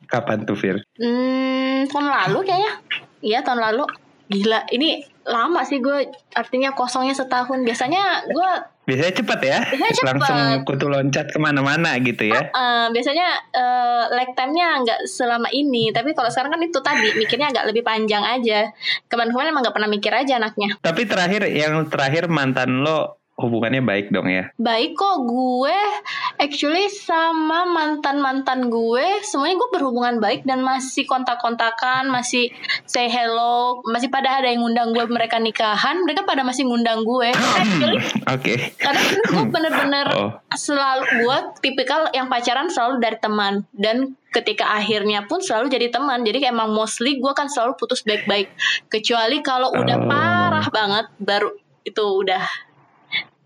kapan 0.10 0.48
tuh 0.48 0.58
Fir? 0.58 0.82
Hmm, 0.98 1.86
tahun 1.92 2.08
lalu 2.10 2.40
kayaknya. 2.48 2.72
Iya, 3.20 3.40
tahun 3.44 3.62
lalu. 3.62 3.84
Gila, 4.30 4.70
ini 4.74 5.04
lama 5.26 5.66
sih 5.66 5.82
gue 5.82 6.10
artinya 6.38 6.74
kosongnya 6.74 7.18
setahun. 7.18 7.66
Biasanya 7.66 8.30
gue 8.30 8.52
Biasanya 8.90 9.14
cepet 9.14 9.40
ya? 9.46 9.60
Biasanya 9.70 9.94
cepet. 9.94 10.10
Langsung 10.10 10.40
kutu 10.66 10.86
loncat 10.90 11.26
ke 11.30 11.38
mana-mana 11.38 11.94
gitu 12.02 12.26
ya? 12.26 12.50
eh, 12.50 12.88
biasanya 12.90 13.28
eh, 13.54 14.04
lag 14.10 14.30
time-nya 14.34 14.82
nggak 14.82 15.00
selama 15.06 15.54
ini, 15.54 15.94
tapi 15.94 16.18
kalau 16.18 16.34
sekarang 16.34 16.58
kan 16.58 16.62
itu 16.66 16.80
tadi 16.82 17.14
mikirnya 17.14 17.54
agak 17.54 17.70
lebih 17.70 17.86
panjang 17.86 18.26
aja. 18.26 18.74
Kemarin-kemarin 19.06 19.54
emang 19.54 19.62
nggak 19.62 19.76
pernah 19.78 19.90
mikir 19.92 20.12
aja 20.12 20.42
anaknya. 20.42 20.74
Tapi 20.82 21.06
terakhir 21.06 21.46
yang 21.54 21.86
terakhir 21.86 22.26
mantan 22.26 22.82
lo 22.82 23.19
hubungannya 23.40 23.80
baik 23.80 24.12
dong 24.12 24.28
ya? 24.28 24.52
Baik 24.60 24.94
kok 24.94 25.24
gue 25.24 25.80
actually 26.38 26.92
sama 26.92 27.64
mantan-mantan 27.66 28.68
gue 28.68 29.24
semuanya 29.24 29.56
gue 29.56 29.70
berhubungan 29.72 30.16
baik 30.20 30.44
dan 30.44 30.60
masih 30.60 31.08
kontak-kontakan, 31.08 32.12
masih 32.12 32.52
say 32.84 33.08
hello, 33.08 33.80
masih 33.88 34.12
pada 34.12 34.44
ada 34.44 34.52
yang 34.52 34.62
ngundang 34.62 34.92
gue 34.92 35.08
mereka 35.08 35.40
nikahan, 35.40 36.04
mereka 36.04 36.28
pada 36.28 36.44
masih 36.44 36.68
ngundang 36.68 37.08
gue. 37.08 37.32
Actually 37.32 38.00
Oke. 38.28 38.76
karena 38.76 39.02
gue 39.26 39.44
bener-bener 39.48 40.08
Oh. 40.10 40.34
selalu 40.58 41.06
gue 41.24 41.38
tipikal 41.62 42.10
yang 42.12 42.28
pacaran 42.28 42.68
selalu 42.68 43.00
dari 43.00 43.18
teman 43.22 43.64
dan 43.72 44.18
ketika 44.30 44.68
akhirnya 44.68 45.24
pun 45.26 45.40
selalu 45.40 45.70
jadi 45.70 45.90
teman 45.90 46.22
jadi 46.22 46.52
emang 46.52 46.74
mostly 46.74 47.22
gue 47.22 47.34
kan 47.34 47.48
selalu 47.48 47.78
putus 47.78 48.02
baik-baik 48.04 48.52
kecuali 48.92 49.40
kalau 49.40 49.72
udah 49.72 49.98
Oh. 50.02 50.10
parah 50.10 50.68
banget 50.70 51.06
baru 51.22 51.50
itu 51.86 52.04
udah 52.04 52.44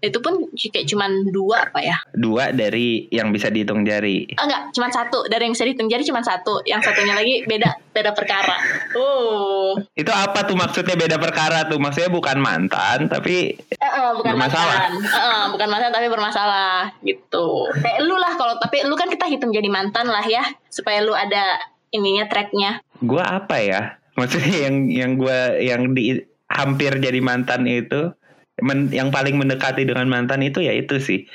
itu 0.04 0.20
pun 0.20 0.36
kayak 0.52 0.84
cuman 0.84 1.32
dua 1.32 1.64
apa 1.64 1.80
ya 1.80 1.96
Dua 2.12 2.52
dari 2.52 3.08
yang 3.08 3.32
bisa 3.32 3.48
dihitung 3.48 3.82
jari. 3.82 4.28
Ah, 4.36 4.44
enggak 4.44 4.62
cuman 4.76 4.92
satu 4.92 5.24
dari 5.26 5.48
yang 5.48 5.56
bisa 5.56 5.64
dihitung 5.64 5.88
jari 5.88 6.04
cuman 6.04 6.20
satu 6.20 6.60
yang 6.64 6.84
satunya 6.84 7.16
lagi 7.16 7.48
beda 7.48 7.72
beda 7.90 8.12
perkara 8.12 8.60
oh 8.94 9.80
Itu 9.94 10.10
apa 10.10 10.44
tuh 10.44 10.54
maksudnya 10.54 10.94
beda 10.94 11.16
perkara 11.18 11.66
tuh? 11.66 11.80
Maksudnya 11.80 12.12
bukan 12.12 12.38
mantan 12.38 13.08
tapi 13.08 13.56
Eh, 13.56 13.80
eh, 13.80 14.10
bukan 14.14 14.36
Bermasalah. 14.36 14.76
mantan. 14.92 14.92
Eh, 15.00 15.24
eh, 15.24 15.44
bukan 15.50 15.68
mantan 15.68 15.92
tapi 15.92 16.08
bermasalah 16.08 16.76
gitu. 17.02 17.48
Kayak 17.74 18.00
lu 18.04 18.16
lah 18.16 18.34
kalau 18.36 18.60
tapi 18.60 18.84
lu 18.84 18.94
kan 18.94 19.08
kita 19.08 19.26
hitung 19.26 19.50
jadi 19.50 19.68
mantan 19.68 20.08
lah 20.08 20.24
ya 20.24 20.44
supaya 20.68 21.00
lu 21.00 21.14
ada 21.14 21.58
ininya 21.90 22.28
tracknya. 22.28 22.84
gua 23.00 23.40
apa 23.40 23.58
ya? 23.60 23.82
Maksudnya 24.14 24.68
yang 24.68 24.76
yang 24.90 25.12
gua 25.16 25.56
yang 25.56 25.92
di 25.92 26.20
hampir 26.46 26.98
jadi 26.98 27.18
mantan 27.18 27.66
itu 27.66 28.14
men- 28.62 28.94
yang 28.94 29.10
paling 29.10 29.40
mendekati 29.40 29.88
dengan 29.88 30.06
mantan 30.06 30.46
itu 30.46 30.62
ya 30.62 30.76
itu 30.76 31.00
sih. 31.02 31.26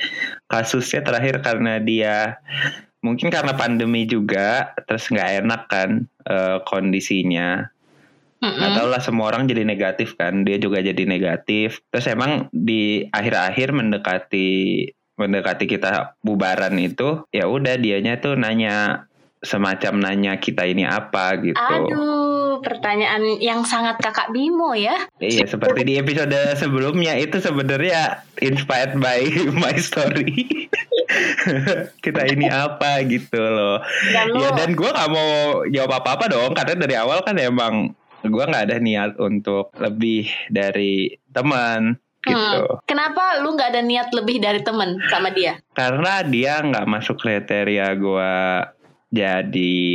Kasusnya 0.47 1.03
terakhir 1.03 1.43
karena 1.43 1.83
dia 1.83 2.39
mungkin 3.03 3.31
karena 3.31 3.55
pandemi 3.55 4.07
juga 4.07 4.75
terus 4.87 5.07
nggak 5.11 5.31
enak 5.43 5.63
kan 5.67 5.91
eh, 6.29 6.59
kondisinya. 6.69 7.67
Nggak 8.39 8.71
tahu 8.79 8.89
lah 8.91 9.03
semua 9.03 9.35
orang 9.35 9.51
jadi 9.51 9.67
negatif 9.67 10.15
kan 10.15 10.47
dia 10.47 10.63
juga 10.63 10.79
jadi 10.79 11.03
negatif. 11.03 11.83
Terus 11.91 12.07
emang 12.07 12.47
di 12.55 13.03
akhir-akhir 13.11 13.75
mendekati 13.75 14.51
mendekati 15.19 15.67
kita 15.67 16.15
bubaran 16.23 16.79
itu 16.79 17.27
ya 17.35 17.51
udah 17.51 17.75
dianya 17.75 18.23
tuh 18.23 18.39
nanya 18.39 19.07
semacam 19.43 19.99
nanya 19.99 20.39
kita 20.39 20.67
ini 20.67 20.87
apa? 20.87 21.39
gitu. 21.43 21.59
Aduh, 21.59 22.18
pertanyaan 22.61 23.39
yang 23.39 23.63
sangat 23.65 23.99
kakak 24.01 24.31
Bimo 24.31 24.75
ya. 24.75 25.09
iya 25.23 25.45
seperti 25.49 25.85
di 25.85 25.95
episode 25.99 26.37
sebelumnya 26.59 27.17
itu 27.17 27.39
sebenarnya 27.39 28.23
inspired 28.43 28.97
by 28.99 29.25
my 29.63 29.77
story 29.79 30.69
kita 32.05 32.23
ini 32.29 32.47
apa 32.53 33.01
gitu 33.09 33.41
loh 33.41 33.81
Dan 34.13 34.37
ya 34.37 34.51
dan 34.53 34.77
gue 34.77 34.91
nggak 34.91 35.11
mau 35.11 35.31
jawab 35.69 35.93
apa 36.05 36.09
apa 36.21 36.25
dong 36.29 36.53
karena 36.53 36.75
dari 36.77 36.95
awal 36.99 37.25
kan 37.25 37.37
emang 37.41 37.97
gue 38.27 38.45
nggak 38.45 38.65
ada 38.69 38.79
niat 38.83 39.13
untuk 39.23 39.71
lebih 39.79 40.27
dari 40.51 41.15
teman 41.31 41.97
gitu 42.27 42.35
hmm, 42.35 42.83
kenapa 42.85 43.39
lu 43.41 43.55
nggak 43.55 43.71
ada 43.79 43.83
niat 43.83 44.11
lebih 44.11 44.43
dari 44.43 44.61
temen 44.61 44.99
sama 45.07 45.31
dia? 45.31 45.63
karena 45.73 46.27
dia 46.27 46.61
nggak 46.61 46.89
masuk 46.91 47.17
kriteria 47.23 47.95
gue 47.95 48.35
jadi 49.15 49.87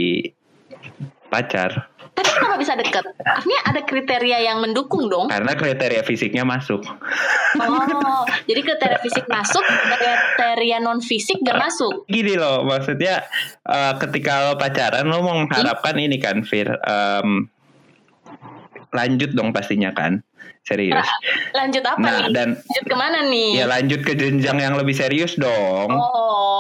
pacar 1.33 1.89
Tapi 2.13 2.29
kenapa 2.29 2.61
bisa 2.61 2.77
deket? 2.77 3.01
Artinya 3.25 3.59
ada 3.65 3.81
kriteria 3.81 4.45
yang 4.45 4.61
mendukung 4.61 5.09
dong. 5.09 5.33
karena 5.33 5.57
kriteria 5.57 6.05
fisiknya 6.05 6.45
masuk 6.45 6.85
Oh, 7.53 8.25
jadi 8.45 8.61
kriteria 8.61 8.97
fisik 8.99 9.25
masuk, 9.25 9.61
kriteria 9.61 10.77
non 10.77 11.01
fisik 11.01 11.41
gak 11.41 11.57
masuk. 11.57 12.05
gini 12.05 12.33
loh 12.33 12.61
maksudnya 12.61 13.25
eh, 13.63 13.93
ketika 13.97 14.45
lo 14.45 14.53
pacaran 14.55 15.05
lo 15.05 15.21
mau 15.21 15.41
mengharapkan 15.41 15.97
ini 15.97 16.17
kan 16.17 16.41
Fir 16.41 16.69
em, 16.69 17.49
lanjut 18.89 19.33
dong 19.33 19.49
pastinya 19.49 19.89
kan 19.89 20.21
serius 20.63 21.05
Lanjut 21.57 21.83
apa 21.83 21.99
nah 21.99 22.17
nih? 22.21 22.31
dan 22.31 22.47
Lanjut 22.55 22.85
ke 22.85 22.95
mana 22.95 23.19
nih? 23.23 23.49
ya 23.55 23.65
lanjut 23.65 24.01
ke 24.01 24.13
jenjang 24.13 24.57
yang 24.57 24.73
lebih 24.73 24.91
serius 24.91 25.35
dong 25.35 25.91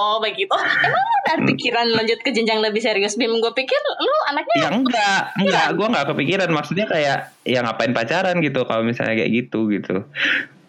Oh, 0.05 0.21
begitu. 0.21 0.53
Emang 0.53 0.93
lu 0.93 1.17
ada 1.25 1.41
pikiran 1.43 1.87
lanjut 1.89 2.19
ke 2.19 2.29
jenjang 2.29 2.61
lebih 2.61 2.77
serius, 2.77 3.15
Bim? 3.15 3.33
Gue 3.33 3.49
pikir 3.51 3.73
lu 3.97 4.13
anaknya 4.29 4.55
Ya 4.55 4.69
enggak, 4.69 5.21
enggak, 5.35 5.67
gue 5.73 5.87
nggak 5.89 6.05
kepikiran. 6.05 6.49
Maksudnya 6.51 6.85
kayak 6.85 7.17
ya 7.41 7.59
ngapain 7.59 7.89
pacaran 7.91 8.37
gitu 8.37 8.61
kalau 8.63 8.85
misalnya 8.85 9.17
kayak 9.17 9.31
gitu 9.33 9.73
gitu. 9.73 10.05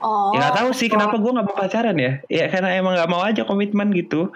Oh. 0.03 0.35
Ya 0.35 0.49
nggak 0.49 0.57
tahu 0.61 0.71
sih 0.75 0.89
kenapa 0.91 1.17
gue 1.17 1.31
nggak 1.33 1.47
mau 1.47 1.57
pacaran 1.57 1.97
ya. 1.97 2.13
Ya 2.27 2.51
karena 2.51 2.77
emang 2.77 2.99
nggak 2.99 3.11
mau 3.11 3.23
aja 3.23 3.43
komitmen 3.47 3.95
gitu. 3.95 4.35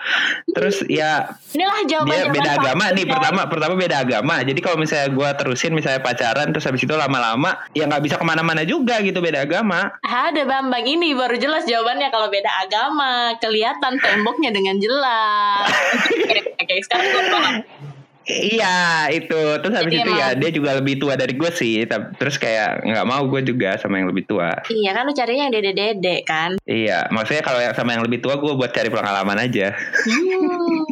Terus 0.50 0.87
ya 0.87 1.35
Inilah 1.53 1.83
jawaban 1.85 2.11
dia 2.11 2.25
beda 2.31 2.50
agama 2.57 2.85
nih 2.95 3.05
ya. 3.05 3.11
pertama 3.12 3.41
pertama 3.50 3.75
beda 3.75 3.97
agama. 4.00 4.35
Jadi 4.47 4.61
kalau 4.62 4.77
misalnya 4.81 5.09
gue 5.12 5.29
terusin 5.37 5.73
misalnya 5.75 6.00
pacaran 6.00 6.49
terus 6.55 6.65
habis 6.65 6.83
itu 6.87 6.95
lama-lama 6.95 7.59
ya 7.75 7.85
nggak 7.85 8.03
bisa 8.05 8.15
ke 8.17 8.25
mana-mana 8.25 8.62
juga 8.65 9.03
gitu 9.03 9.19
beda 9.19 9.45
agama. 9.45 9.99
Ada 10.07 10.47
Bambang 10.49 10.87
ini 10.87 11.12
baru 11.12 11.37
jelas 11.37 11.69
jawabannya 11.69 12.09
kalau 12.09 12.33
beda 12.33 12.50
agama, 12.65 13.37
kelihatan 13.43 14.00
temboknya 14.00 14.50
dengan 14.55 14.81
jelas. 14.81 15.69
Oke, 16.62 16.75
sekarang 16.85 17.07
gue. 17.12 17.98
Iya 18.28 19.08
itu 19.08 19.40
terus 19.64 19.73
habis 19.73 19.88
Jadi 19.88 20.04
itu 20.04 20.12
ya 20.12 20.28
dia 20.37 20.50
juga 20.52 20.76
lebih 20.76 21.00
tua 21.00 21.16
dari 21.16 21.32
gue 21.32 21.49
sih. 21.49 21.88
Terus 21.88 22.37
kayak 22.37 22.85
nggak 22.85 23.06
mau 23.08 23.25
gue 23.25 23.40
juga 23.40 23.80
sama 23.80 23.97
yang 24.04 24.12
lebih 24.12 24.28
tua. 24.28 24.52
Iya 24.68 24.92
kan 24.92 25.08
lu 25.08 25.16
carinya 25.16 25.49
yang 25.49 25.54
dede-dede 25.56 26.28
kan. 26.28 26.61
Iya, 26.68 27.08
maksudnya 27.08 27.40
kalau 27.40 27.64
yang 27.64 27.73
sama 27.73 27.97
yang 27.97 28.04
lebih 28.04 28.20
tua 28.20 28.37
gue 28.37 28.52
buat 28.52 28.68
cari 28.68 28.92
pengalaman 28.92 29.40
aja. 29.40 29.73
Hmm. 29.73 30.85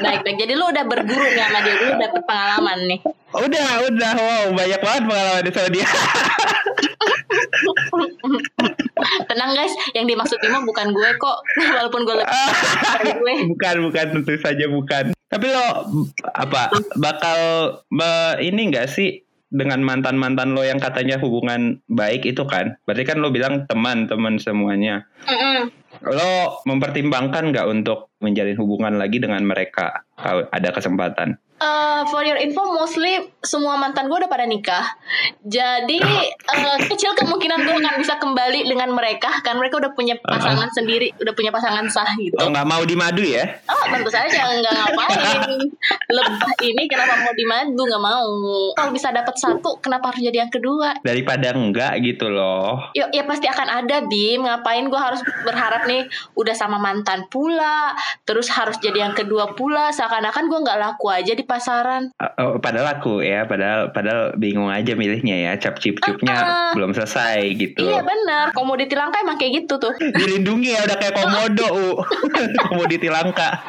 Baik 0.00 0.24
baik. 0.24 0.36
Jadi 0.40 0.52
lu 0.56 0.64
udah 0.72 0.84
berguru 0.88 1.20
nih 1.28 1.44
sama 1.44 1.58
dia 1.60 1.74
dulu 1.76 1.92
dapet 2.00 2.22
pengalaman 2.24 2.78
nih. 2.88 3.00
Udah, 3.30 3.66
udah, 3.86 4.12
wow, 4.18 4.46
banyak 4.58 4.80
banget 4.82 5.02
pengalaman 5.06 5.42
di 5.46 5.50
sama 5.54 5.68
dia. 5.70 5.86
Tenang 9.30 9.50
guys, 9.54 9.74
yang 9.94 10.06
dimaksud 10.08 10.40
Bimo 10.42 10.66
bukan 10.66 10.90
gue 10.90 11.10
kok. 11.14 11.38
Walaupun 11.78 12.00
gue 12.08 12.16
lebih 12.18 12.40
gue. 13.22 13.34
bukan, 13.54 13.74
bukan, 13.86 14.04
tentu 14.18 14.34
saja 14.40 14.66
bukan. 14.66 15.14
Tapi 15.30 15.46
lo 15.46 15.66
apa 16.34 16.74
bakal 16.98 17.38
ini 18.42 18.66
enggak 18.66 18.90
sih 18.90 19.22
dengan 19.50 19.82
mantan-mantan 19.82 20.58
lo 20.58 20.66
yang 20.66 20.82
katanya 20.82 21.22
hubungan 21.22 21.78
baik 21.86 22.26
itu 22.26 22.42
kan? 22.50 22.74
Berarti 22.86 23.06
kan 23.06 23.22
lo 23.22 23.30
bilang 23.30 23.66
teman-teman 23.70 24.42
semuanya. 24.42 25.06
Mm-mm. 25.30 25.70
Lo 26.02 26.62
mempertimbangkan 26.66 27.54
nggak 27.54 27.66
untuk 27.70 28.09
menjalin 28.20 28.56
hubungan 28.60 29.00
lagi 29.00 29.18
dengan 29.18 29.42
mereka 29.42 30.04
kalau 30.20 30.46
ada 30.52 30.68
kesempatan? 30.70 31.40
Uh, 31.60 32.08
for 32.08 32.24
your 32.24 32.40
info, 32.40 32.72
mostly 32.72 33.20
semua 33.44 33.76
mantan 33.76 34.08
gue 34.08 34.16
udah 34.16 34.32
pada 34.32 34.48
nikah. 34.48 34.96
Jadi 35.44 36.00
uh, 36.00 36.78
kecil 36.88 37.12
kemungkinan 37.12 37.68
gue 37.68 37.76
akan 37.76 38.00
bisa 38.00 38.16
kembali 38.16 38.64
dengan 38.64 38.96
mereka, 38.96 39.28
kan 39.44 39.60
mereka 39.60 39.76
udah 39.76 39.92
punya 39.92 40.16
pasangan 40.24 40.72
sendiri, 40.72 41.12
udah 41.20 41.36
punya 41.36 41.52
pasangan 41.52 41.84
sah 41.92 42.16
gitu. 42.16 42.32
Oh 42.40 42.48
nggak 42.48 42.64
mau 42.64 42.80
dimadu 42.88 43.20
ya? 43.20 43.60
Oh 43.68 43.84
tentu 43.92 44.08
saja 44.08 44.56
nggak 44.56 44.72
ngapain. 44.72 45.40
Lebah 46.16 46.52
ini 46.64 46.88
kenapa 46.88 47.28
mau 47.28 47.34
dimadu 47.36 47.82
nggak 47.84 48.04
mau. 48.08 48.32
Kalau 48.80 48.90
bisa 48.96 49.12
dapat 49.12 49.36
satu, 49.36 49.84
kenapa 49.84 50.16
harus 50.16 50.24
jadi 50.24 50.48
yang 50.48 50.52
kedua? 50.52 50.96
Daripada 51.04 51.52
enggak 51.52 51.92
gitu 52.00 52.32
loh. 52.32 52.88
Ya, 52.96 53.12
ya 53.12 53.28
pasti 53.28 53.44
akan 53.44 53.84
ada 53.84 54.08
Bim. 54.08 54.48
Ngapain 54.48 54.88
gue 54.88 54.96
harus 54.96 55.20
berharap 55.44 55.84
nih 55.84 56.08
udah 56.40 56.56
sama 56.56 56.80
mantan 56.80 57.28
pula, 57.28 57.92
terus 58.24 58.50
harus 58.52 58.76
jadi 58.78 59.10
yang 59.10 59.14
kedua 59.14 59.54
pula. 59.54 59.90
Seakan-akan 59.90 60.46
gue 60.46 60.58
nggak 60.64 60.78
laku 60.80 61.10
aja 61.10 61.32
di 61.34 61.44
pasaran. 61.44 62.12
Oh, 62.38 62.58
padahal 62.58 63.00
aku 63.00 63.22
ya, 63.24 63.44
padahal 63.44 63.90
padahal 63.90 64.34
bingung 64.36 64.70
aja 64.70 64.94
milihnya 64.94 65.50
ya. 65.50 65.52
Cap 65.60 65.78
cip 65.82 65.98
cupnya 66.00 66.36
Uh-uh. 66.36 66.72
belum 66.76 66.92
selesai 66.94 67.42
gitu. 67.56 67.86
Iya 67.86 68.02
benar. 68.04 68.52
Komoditi 68.56 68.94
langka 68.94 69.22
emang 69.22 69.38
kayak 69.38 69.64
gitu 69.64 69.78
tuh. 69.78 69.94
Dilindungi 70.20 70.74
ya 70.74 70.86
udah 70.86 70.96
kayak 70.96 71.14
komodo, 71.16 71.66
U. 71.72 71.88
komoditi 72.70 73.08
langka. 73.10 73.60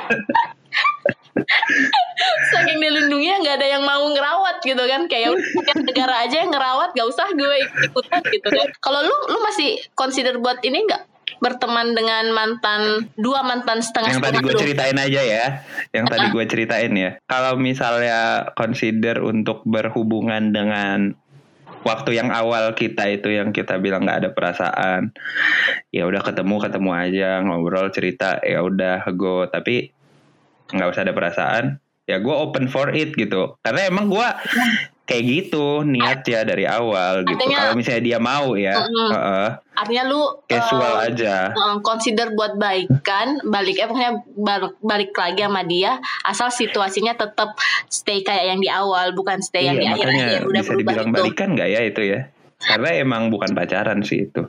Saking 2.51 2.77
dilindunginya 2.77 3.41
nggak 3.41 3.55
ada 3.61 3.67
yang 3.77 3.83
mau 3.83 4.03
ngerawat 4.11 4.61
gitu 4.61 4.83
kan. 4.83 5.07
Kayak 5.07 5.35
udah, 5.35 5.75
negara 5.83 6.15
aja 6.27 6.35
yang 6.43 6.51
ngerawat, 6.51 6.93
gak 6.93 7.07
usah 7.07 7.27
gue 7.33 7.55
ikutan 7.87 8.21
gitu 8.29 8.47
kan. 8.51 8.67
Kalau 8.83 8.99
lu 9.03 9.15
lu 9.31 9.39
masih 9.41 9.79
consider 9.95 10.37
buat 10.37 10.59
ini 10.61 10.85
nggak 10.85 11.10
berteman 11.41 11.97
dengan 11.97 12.29
mantan 12.31 13.09
dua 13.17 13.41
mantan 13.41 13.81
setengah 13.81 14.13
yang 14.13 14.23
tadi 14.23 14.37
gue 14.45 14.55
ceritain 14.55 14.97
aja 15.01 15.21
ya. 15.25 15.45
Yang 15.89 16.05
tadi 16.13 16.25
gue 16.29 16.45
ceritain 16.45 16.93
ya. 16.93 17.11
Kalau 17.25 17.57
misalnya 17.57 18.53
consider 18.53 19.25
untuk 19.25 19.65
berhubungan 19.65 20.53
dengan 20.53 21.17
waktu 21.81 22.21
yang 22.21 22.29
awal 22.29 22.77
kita 22.77 23.09
itu 23.09 23.33
yang 23.33 23.49
kita 23.49 23.81
bilang 23.81 24.05
nggak 24.05 24.21
ada 24.21 24.29
perasaan 24.37 25.17
ya 25.89 26.05
udah 26.05 26.21
ketemu 26.21 26.61
ketemu 26.61 26.91
aja 26.93 27.41
ngobrol 27.41 27.89
cerita 27.89 28.37
ya 28.45 28.61
udah 28.61 29.09
go. 29.17 29.49
Tapi 29.49 29.89
nggak 30.71 30.87
usah 30.93 31.03
ada 31.09 31.17
perasaan 31.17 31.81
ya 32.05 32.21
gue 32.21 32.35
open 32.37 32.69
for 32.69 32.93
it 32.93 33.17
gitu. 33.17 33.57
Karena 33.65 33.89
emang 33.89 34.13
gue 34.13 34.27
kayak 35.11 35.23
gitu 35.27 35.83
niat 35.83 36.23
ya 36.23 36.47
dari 36.47 36.63
awal 36.63 37.27
gitu 37.27 37.35
Artinya- 37.35 37.59
kalau 37.59 37.75
misalnya 37.75 38.03
dia 38.07 38.19
mau 38.23 38.55
ya 38.55 38.79
Mm-mm. 38.79 39.09
heeh, 39.11 39.49
Artinya 39.75 40.03
lu 40.07 40.21
casual 40.47 40.93
eh, 40.95 41.07
aja 41.11 41.35
eh, 41.51 41.75
consider 41.83 42.31
buat 42.31 42.55
baikan 42.55 43.43
balik 43.43 43.75
eh 43.75 43.87
pokoknya 43.91 44.13
balik, 44.39 44.73
balik 44.79 45.11
lagi 45.11 45.43
sama 45.43 45.67
dia 45.67 45.99
asal 46.23 46.47
situasinya 46.47 47.11
tetap 47.13 47.59
stay 47.85 48.23
kayak 48.23 48.55
yang 48.55 48.59
di 48.63 48.71
awal 48.71 49.11
bukan 49.11 49.43
stay 49.43 49.67
yang 49.67 49.75
di 49.75 49.83
Iya 49.83 49.99
akhir-akhir 49.99 50.39
udah 50.47 50.61
bisa 50.63 50.73
dibilang 50.79 51.07
itu 51.07 51.15
balikan 51.19 51.49
nggak 51.51 51.69
ya 51.69 51.81
itu 51.83 52.01
ya? 52.07 52.19
Karena 52.61 52.89
emang 52.93 53.33
bukan 53.33 53.51
pacaran 53.51 54.05
sih 54.05 54.29
itu. 54.29 54.47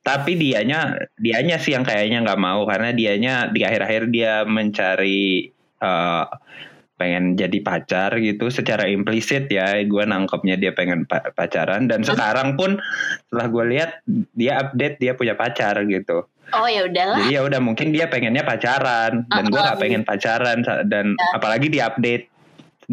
Tapi 0.00 0.32
dianya 0.32 0.96
dianya 1.18 1.58
sih 1.58 1.74
yang 1.74 1.82
kayaknya 1.82 2.22
nggak 2.22 2.40
mau 2.40 2.62
karena 2.64 2.94
dianya 2.94 3.50
di 3.50 3.66
akhir-akhir 3.66 4.08
dia 4.08 4.46
mencari 4.48 5.50
eh, 5.76 6.24
pengen 7.00 7.40
jadi 7.40 7.64
pacar 7.64 8.12
gitu 8.20 8.52
secara 8.52 8.84
implisit 8.84 9.48
ya 9.48 9.80
gue 9.80 10.04
nangkepnya 10.04 10.60
dia 10.60 10.76
pengen 10.76 11.08
pa- 11.08 11.32
pacaran. 11.32 11.88
Dan 11.88 12.04
sekarang 12.04 12.60
pun 12.60 12.76
setelah 13.24 13.48
gue 13.48 13.64
lihat 13.72 13.90
dia 14.36 14.60
update 14.60 15.00
dia 15.00 15.16
punya 15.16 15.32
pacar 15.32 15.80
gitu. 15.88 16.28
Oh 16.52 16.68
ya 16.68 16.84
udahlah. 16.84 17.24
Jadi 17.24 17.32
ya 17.32 17.40
udah 17.40 17.60
mungkin 17.64 17.96
dia 17.96 18.12
pengennya 18.12 18.44
pacaran. 18.44 19.24
Dan 19.32 19.48
gue 19.48 19.56
nggak 19.56 19.80
Uh-uh. 19.80 19.84
pengen 19.88 20.02
pacaran 20.04 20.60
dan 20.92 21.16
apalagi 21.32 21.72
di 21.72 21.80
update 21.80 22.28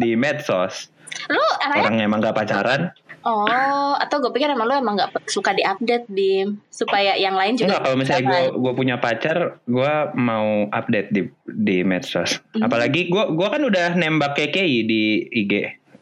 di 0.00 0.16
medsos. 0.16 0.88
Lu 1.28 1.40
orang 1.68 2.00
emang 2.00 2.24
gak 2.24 2.36
pacaran 2.36 2.94
oh 3.28 3.92
atau 4.00 4.16
gue 4.24 4.32
pikir 4.32 4.48
emang 4.48 4.66
lu 4.66 4.74
emang 4.80 4.96
nggak 4.96 5.28
suka 5.28 5.52
diupdate 5.52 6.08
bim 6.08 6.56
supaya 6.72 7.12
yang 7.20 7.36
lain 7.36 7.60
juga 7.60 7.76
enggak 7.76 7.82
kalau 7.84 7.96
misalnya 8.00 8.24
gue 8.24 8.42
gue 8.56 8.72
punya 8.72 8.96
pacar 8.96 9.60
gue 9.68 9.92
mau 10.16 10.64
update 10.72 11.08
di 11.12 11.22
di 11.44 11.84
medsos. 11.84 12.40
Hmm. 12.56 12.64
apalagi 12.64 13.12
gue 13.12 13.24
gue 13.36 13.48
kan 13.48 13.62
udah 13.62 13.94
nembak 14.00 14.32
KKI 14.32 14.76
di 14.88 15.28
IG 15.28 15.52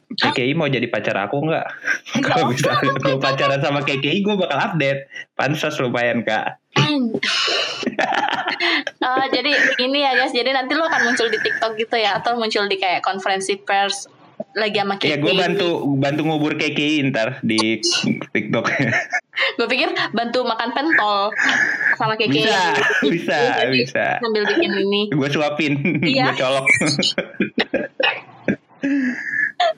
KKI 0.07 0.55
mau 0.55 0.71
jadi 0.71 0.87
pacar 0.87 1.19
aku 1.19 1.51
nggak? 1.51 1.67
Kalau 2.31 2.55
misalnya 2.55 2.95
gue 2.95 3.19
pacaran 3.19 3.59
sama 3.59 3.83
KKI 3.83 4.23
gue 4.23 4.35
bakal 4.39 4.55
update. 4.55 5.11
Pansos 5.35 5.83
lumayan 5.83 6.23
kak. 6.23 6.63
Eh, 9.03 9.27
jadi 9.35 9.51
begini 9.75 10.07
ya 10.07 10.15
guys. 10.15 10.31
Jadi 10.31 10.55
nanti 10.55 10.79
lu 10.79 10.87
akan 10.87 11.11
muncul 11.11 11.27
di 11.27 11.43
TikTok 11.43 11.75
gitu 11.75 11.99
ya 11.99 12.23
atau 12.23 12.39
muncul 12.39 12.71
di 12.71 12.79
kayak 12.79 13.03
konferensi 13.03 13.59
pers 13.59 14.07
lagi 14.57 14.81
sama 14.81 14.97
ya 15.05 15.21
Kiki 15.21 15.21
gue 15.21 15.33
bantu 15.37 15.69
bantu 16.01 16.21
ngubur 16.25 16.57
KKI 16.57 17.13
ntar 17.13 17.45
di 17.45 17.77
TikTok. 18.33 18.65
Gue 19.61 19.69
pikir 19.69 19.93
bantu 20.17 20.49
makan 20.49 20.73
pentol 20.73 21.29
sama 22.01 22.17
Kiki 22.17 22.41
bisa 22.41 22.73
bisa 23.05 23.37
Jadi, 23.61 23.85
bisa. 23.85 24.17
sambil 24.17 24.49
bikin 24.49 24.73
ini. 24.81 25.13
Gue 25.13 25.29
suapin 25.29 25.73
Iya. 26.01 26.33
gue 26.33 26.41
colok. 26.41 26.67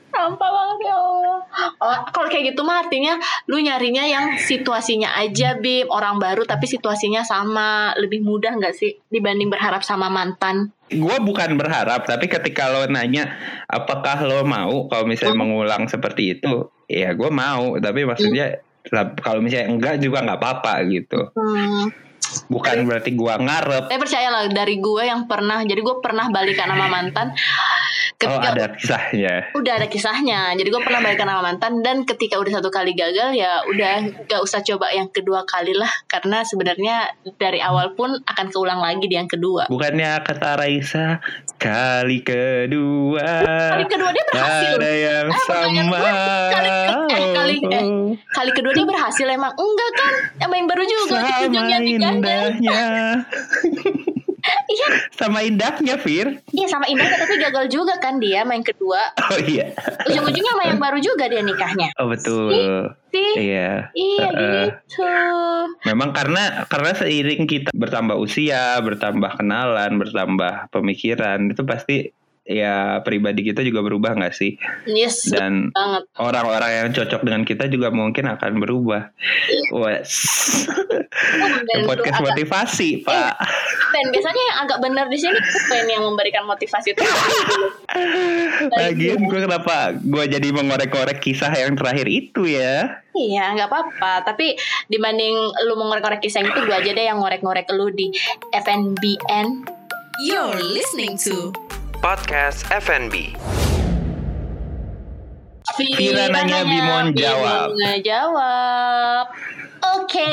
Sampah 0.09 0.51
banget 0.51 0.79
ya 0.91 0.95
Allah. 0.95 1.41
Oh, 1.79 1.99
kalau 2.11 2.27
kayak 2.31 2.55
gitu 2.55 2.63
mah 2.67 2.87
artinya 2.87 3.19
lu 3.47 3.59
nyarinya 3.59 4.03
yang 4.03 4.25
situasinya 4.39 5.15
aja 5.15 5.59
Bim 5.59 5.87
orang 5.91 6.19
baru 6.19 6.43
tapi 6.47 6.67
situasinya 6.67 7.23
sama. 7.23 7.95
Lebih 7.99 8.23
mudah 8.23 8.55
nggak 8.59 8.75
sih 8.75 8.95
dibanding 9.11 9.51
berharap 9.51 9.83
sama 9.83 10.07
mantan 10.07 10.71
gue 10.89 11.17
bukan 11.21 11.61
berharap 11.61 12.09
tapi 12.09 12.27
ketika 12.27 12.73
lo 12.73 12.89
nanya 12.89 13.37
apakah 13.69 14.25
lo 14.25 14.45
mau 14.45 14.89
kalau 14.89 15.05
misalnya 15.05 15.37
mengulang 15.37 15.87
seperti 15.87 16.39
itu? 16.41 16.73
Ya 16.89 17.13
gue 17.13 17.31
mau 17.31 17.77
tapi 17.77 18.09
maksudnya 18.09 18.65
lah, 18.89 19.13
kalau 19.21 19.45
misalnya 19.45 19.69
enggak 19.69 19.95
juga 20.01 20.25
nggak 20.25 20.41
apa-apa 20.41 20.75
gitu. 20.89 21.21
Hmm. 21.37 21.93
bukan 22.53 22.85
berarti 22.85 23.17
gue 23.17 23.35
ngarep. 23.41 23.89
Tapi 23.89 24.05
percayalah 24.05 24.53
dari 24.53 24.77
gue 24.77 25.03
yang 25.09 25.25
pernah 25.25 25.65
jadi 25.65 25.81
gue 25.81 25.97
pernah 26.05 26.29
balikan 26.29 26.69
sama 26.69 26.85
mantan 26.93 27.33
oh 28.19 28.27
ketika 28.27 28.49
ada 28.51 28.65
kisahnya. 28.75 29.35
Udah 29.55 29.73
ada 29.79 29.87
kisahnya. 29.87 30.41
Jadi 30.53 30.69
gue 30.69 30.83
pernah 30.83 30.99
balikan 30.99 31.25
sama 31.25 31.43
mantan 31.45 31.73
dan 31.81 32.03
ketika 32.03 32.35
udah 32.35 32.53
satu 32.53 32.67
kali 32.69 32.91
gagal 32.93 33.31
ya 33.31 33.63
udah 33.65 33.95
gak 34.27 34.43
usah 34.43 34.59
coba 34.61 34.91
yang 34.91 35.07
kedua 35.09 35.43
kali 35.45 35.71
lah. 35.71 35.87
Karena 36.05 36.43
sebenarnya 36.43 37.15
dari 37.39 37.59
awal 37.59 37.95
pun 37.95 38.19
akan 38.19 38.47
keulang 38.49 38.79
lagi 38.79 39.07
di 39.07 39.15
yang 39.15 39.31
kedua. 39.31 39.71
Bukannya 39.71 40.19
kata 40.21 40.59
Raisa 40.59 41.23
kali 41.55 42.19
kedua 42.21 43.31
kali 43.71 43.87
kedua 43.87 44.11
dia 44.11 44.25
berhasil. 44.25 44.75
ada 44.75 44.91
yang 44.91 45.27
pertanyaan 45.29 45.87
sama 45.87 46.11
kali 46.49 46.71
ke- 46.71 47.07
eh, 47.09 47.31
kali- 47.33 47.63
eh, 47.69 47.85
kali 48.29 48.51
kedua 48.53 48.73
dia 48.73 48.83
berhasil 48.85 49.27
emang. 49.27 49.53
Enggak 49.53 49.91
kan? 49.95 50.13
Yang 50.39 50.51
main 50.51 50.67
baru 50.67 50.83
juga 50.83 51.03
ujungnya 51.41 51.79
digagal 51.79 52.03
indahnya 52.11 52.81
sama 55.15 55.43
indahnya 55.45 55.99
Fir. 56.01 56.41
Iya 56.53 56.67
sama 56.71 56.87
Indah 56.89 57.09
tapi 57.09 57.37
gagal 57.41 57.69
juga 57.73 57.97
kan 58.01 58.19
dia 58.19 58.43
main 58.45 58.63
kedua. 58.63 59.01
Oh 59.29 59.41
iya. 59.45 59.73
Ujung-ujungnya 60.09 60.53
sama 60.57 60.65
yang 60.69 60.81
baru 60.81 60.99
juga 61.03 61.29
dia 61.29 61.43
nikahnya. 61.45 61.89
Oh 62.01 62.09
betul. 62.09 62.93
Sih 63.13 63.33
iya. 63.41 63.89
Iya 63.93 64.27
Heeh. 64.33 64.65
gitu. 64.73 65.13
Memang 65.89 66.13
karena 66.13 66.65
karena 66.69 66.93
seiring 66.97 67.45
kita 67.49 67.71
bertambah 67.73 68.17
usia, 68.17 68.77
bertambah 68.81 69.41
kenalan, 69.41 70.01
bertambah 70.01 70.73
pemikiran 70.73 71.53
itu 71.53 71.63
pasti 71.65 71.97
ya 72.49 73.05
pribadi 73.05 73.45
kita 73.45 73.61
juga 73.61 73.85
berubah 73.85 74.17
nggak 74.17 74.33
sih? 74.33 74.57
yes 74.89 75.29
Dan 75.29 75.69
banget 75.77 76.09
orang-orang 76.17 76.71
yang 76.73 76.89
cocok 76.97 77.21
dengan 77.21 77.45
kita 77.45 77.69
juga 77.69 77.93
mungkin 77.93 78.25
akan 78.25 78.57
berubah. 78.57 79.13
Wes. 79.77 80.13
Dan 81.69 81.85
Podcast 81.93 82.17
tuh 82.17 82.25
agak- 82.25 82.27
motivasi, 82.33 82.89
Pak. 83.05 83.35
Dan 83.93 84.05
biasanya 84.09 84.43
yang 84.49 84.59
agak 84.65 84.79
benar 84.81 85.07
di 85.13 85.19
sini 85.21 85.37
bukan 85.37 85.87
yang 85.93 86.05
memberikan 86.09 86.45
motivasi 86.49 86.97
itu. 86.97 87.05
Lagian 88.81 89.21
gue 89.29 89.41
kenapa 89.45 89.93
gue 90.01 90.25
jadi 90.29 90.49
mengorek-korek 90.49 91.21
kisah 91.21 91.53
yang 91.53 91.77
terakhir 91.77 92.09
itu 92.09 92.49
ya? 92.49 93.05
Iya, 93.13 93.61
nggak 93.61 93.69
apa-apa. 93.69 94.25
Tapi 94.25 94.57
dibanding 94.89 95.37
lu 95.69 95.75
mengorek-ngorek 95.77 96.25
kisah 96.25 96.41
itu, 96.41 96.65
gue 96.65 96.77
aja 96.77 96.91
deh 96.97 97.05
yang 97.05 97.21
ngorek-ngorek 97.21 97.69
lu 97.77 97.93
di 97.93 98.09
FNBN. 98.57 99.69
You're 100.19 100.59
listening 100.59 101.15
to 101.29 101.55
Podcast 101.99 102.63
FNB. 102.71 103.35
Vira 105.95 106.27
nanya, 106.29 106.63
Bimon 106.63 107.13
jawab. 107.13 107.71
Bimon 107.71 107.99
jawab. 108.01 109.25
Oke. 109.99 110.33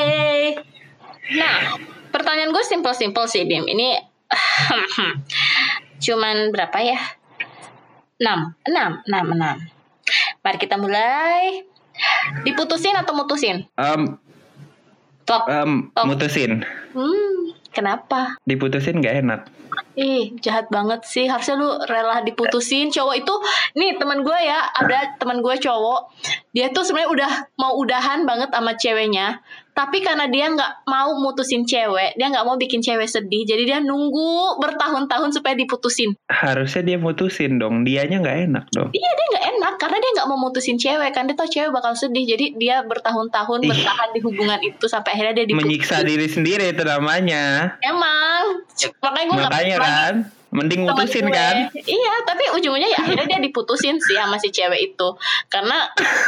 Nah, 1.32 1.76
pertanyaan 2.10 2.50
gue 2.50 2.64
simpel-simpel 2.64 3.26
sih, 3.26 3.44
Bim. 3.44 3.62
Ini 3.64 3.98
cuman 6.04 6.50
berapa 6.50 6.78
ya? 6.80 6.98
6, 8.18 8.26
6, 8.64 9.06
6, 9.06 9.12
6. 9.12 10.42
Mari 10.42 10.58
kita 10.58 10.76
mulai. 10.76 11.66
Diputusin 12.42 12.94
atau 12.94 13.14
mutusin? 13.14 13.64
Em, 13.74 14.18
Tok. 15.24 15.42
em, 15.48 15.90
Oh. 15.94 16.04
mutusin, 16.06 16.62
Hmm, 16.92 17.50
kenapa? 17.72 18.36
diputusin 18.44 19.00
gak 19.00 19.16
enak. 19.16 19.40
Ih, 19.96 20.36
jahat 20.44 20.68
banget 20.68 21.08
sih. 21.08 21.24
Harusnya 21.24 21.56
lu 21.56 21.72
rela 21.88 22.20
diputusin. 22.20 22.92
Cowok 22.92 23.14
itu, 23.16 23.34
nih 23.80 23.96
teman 23.96 24.20
gue 24.20 24.38
ya, 24.44 24.68
ada 24.76 25.16
teman 25.16 25.40
gue 25.40 25.56
cowok. 25.56 26.12
Dia 26.52 26.68
tuh 26.68 26.84
sebenarnya 26.84 27.10
udah 27.16 27.32
mau 27.56 27.72
udahan 27.80 28.28
banget 28.28 28.52
sama 28.52 28.76
ceweknya. 28.76 29.40
Tapi 29.76 30.00
karena 30.00 30.24
dia 30.24 30.48
nggak 30.48 30.88
mau 30.88 31.12
mutusin 31.20 31.68
cewek, 31.68 32.16
dia 32.16 32.32
nggak 32.32 32.48
mau 32.48 32.56
bikin 32.56 32.80
cewek 32.80 33.04
sedih. 33.04 33.44
Jadi 33.44 33.68
dia 33.68 33.78
nunggu 33.84 34.56
bertahun-tahun 34.56 35.36
supaya 35.36 35.52
diputusin. 35.52 36.16
Harusnya 36.32 36.80
dia 36.80 36.96
mutusin 36.96 37.60
dong. 37.60 37.84
Dianya 37.84 38.24
nggak 38.24 38.38
enak 38.48 38.64
dong. 38.72 38.88
Iya 38.96 39.10
dia 39.12 39.26
nggak 39.36 39.46
enak 39.52 39.74
karena 39.76 39.96
dia 40.00 40.10
nggak 40.16 40.28
mau 40.32 40.38
mutusin 40.40 40.80
cewek 40.80 41.12
kan 41.12 41.28
dia 41.28 41.36
tau 41.36 41.44
cewek 41.44 41.68
bakal 41.76 41.92
sedih. 41.92 42.24
Jadi 42.24 42.56
dia 42.56 42.80
bertahun-tahun 42.88 43.68
bertahan 43.68 44.08
di 44.16 44.20
hubungan 44.24 44.60
itu 44.64 44.88
sampai 44.88 45.12
akhirnya 45.12 45.44
dia 45.44 45.46
diputusin. 45.52 45.68
Menyiksa 45.68 45.96
diri 46.08 46.28
sendiri 46.32 46.72
itu 46.72 46.80
namanya. 46.80 47.76
Emang 47.84 48.64
makanya 49.04 49.26
gue 49.28 49.44
Makanya 49.44 49.76
pernah 49.76 49.92
kan. 50.08 50.14
Mending 50.56 50.88
mutusin 50.88 51.28
gue. 51.28 51.36
kan. 51.36 51.68
Iya, 51.76 52.14
tapi 52.24 52.48
ujung-ujungnya 52.56 52.88
ya 52.88 52.98
akhirnya 53.04 53.26
dia 53.28 53.40
diputusin 53.44 54.00
sih 54.00 54.16
sama 54.16 54.40
si 54.40 54.48
cewek 54.48 54.92
itu. 54.92 55.08
Karena 55.52 55.84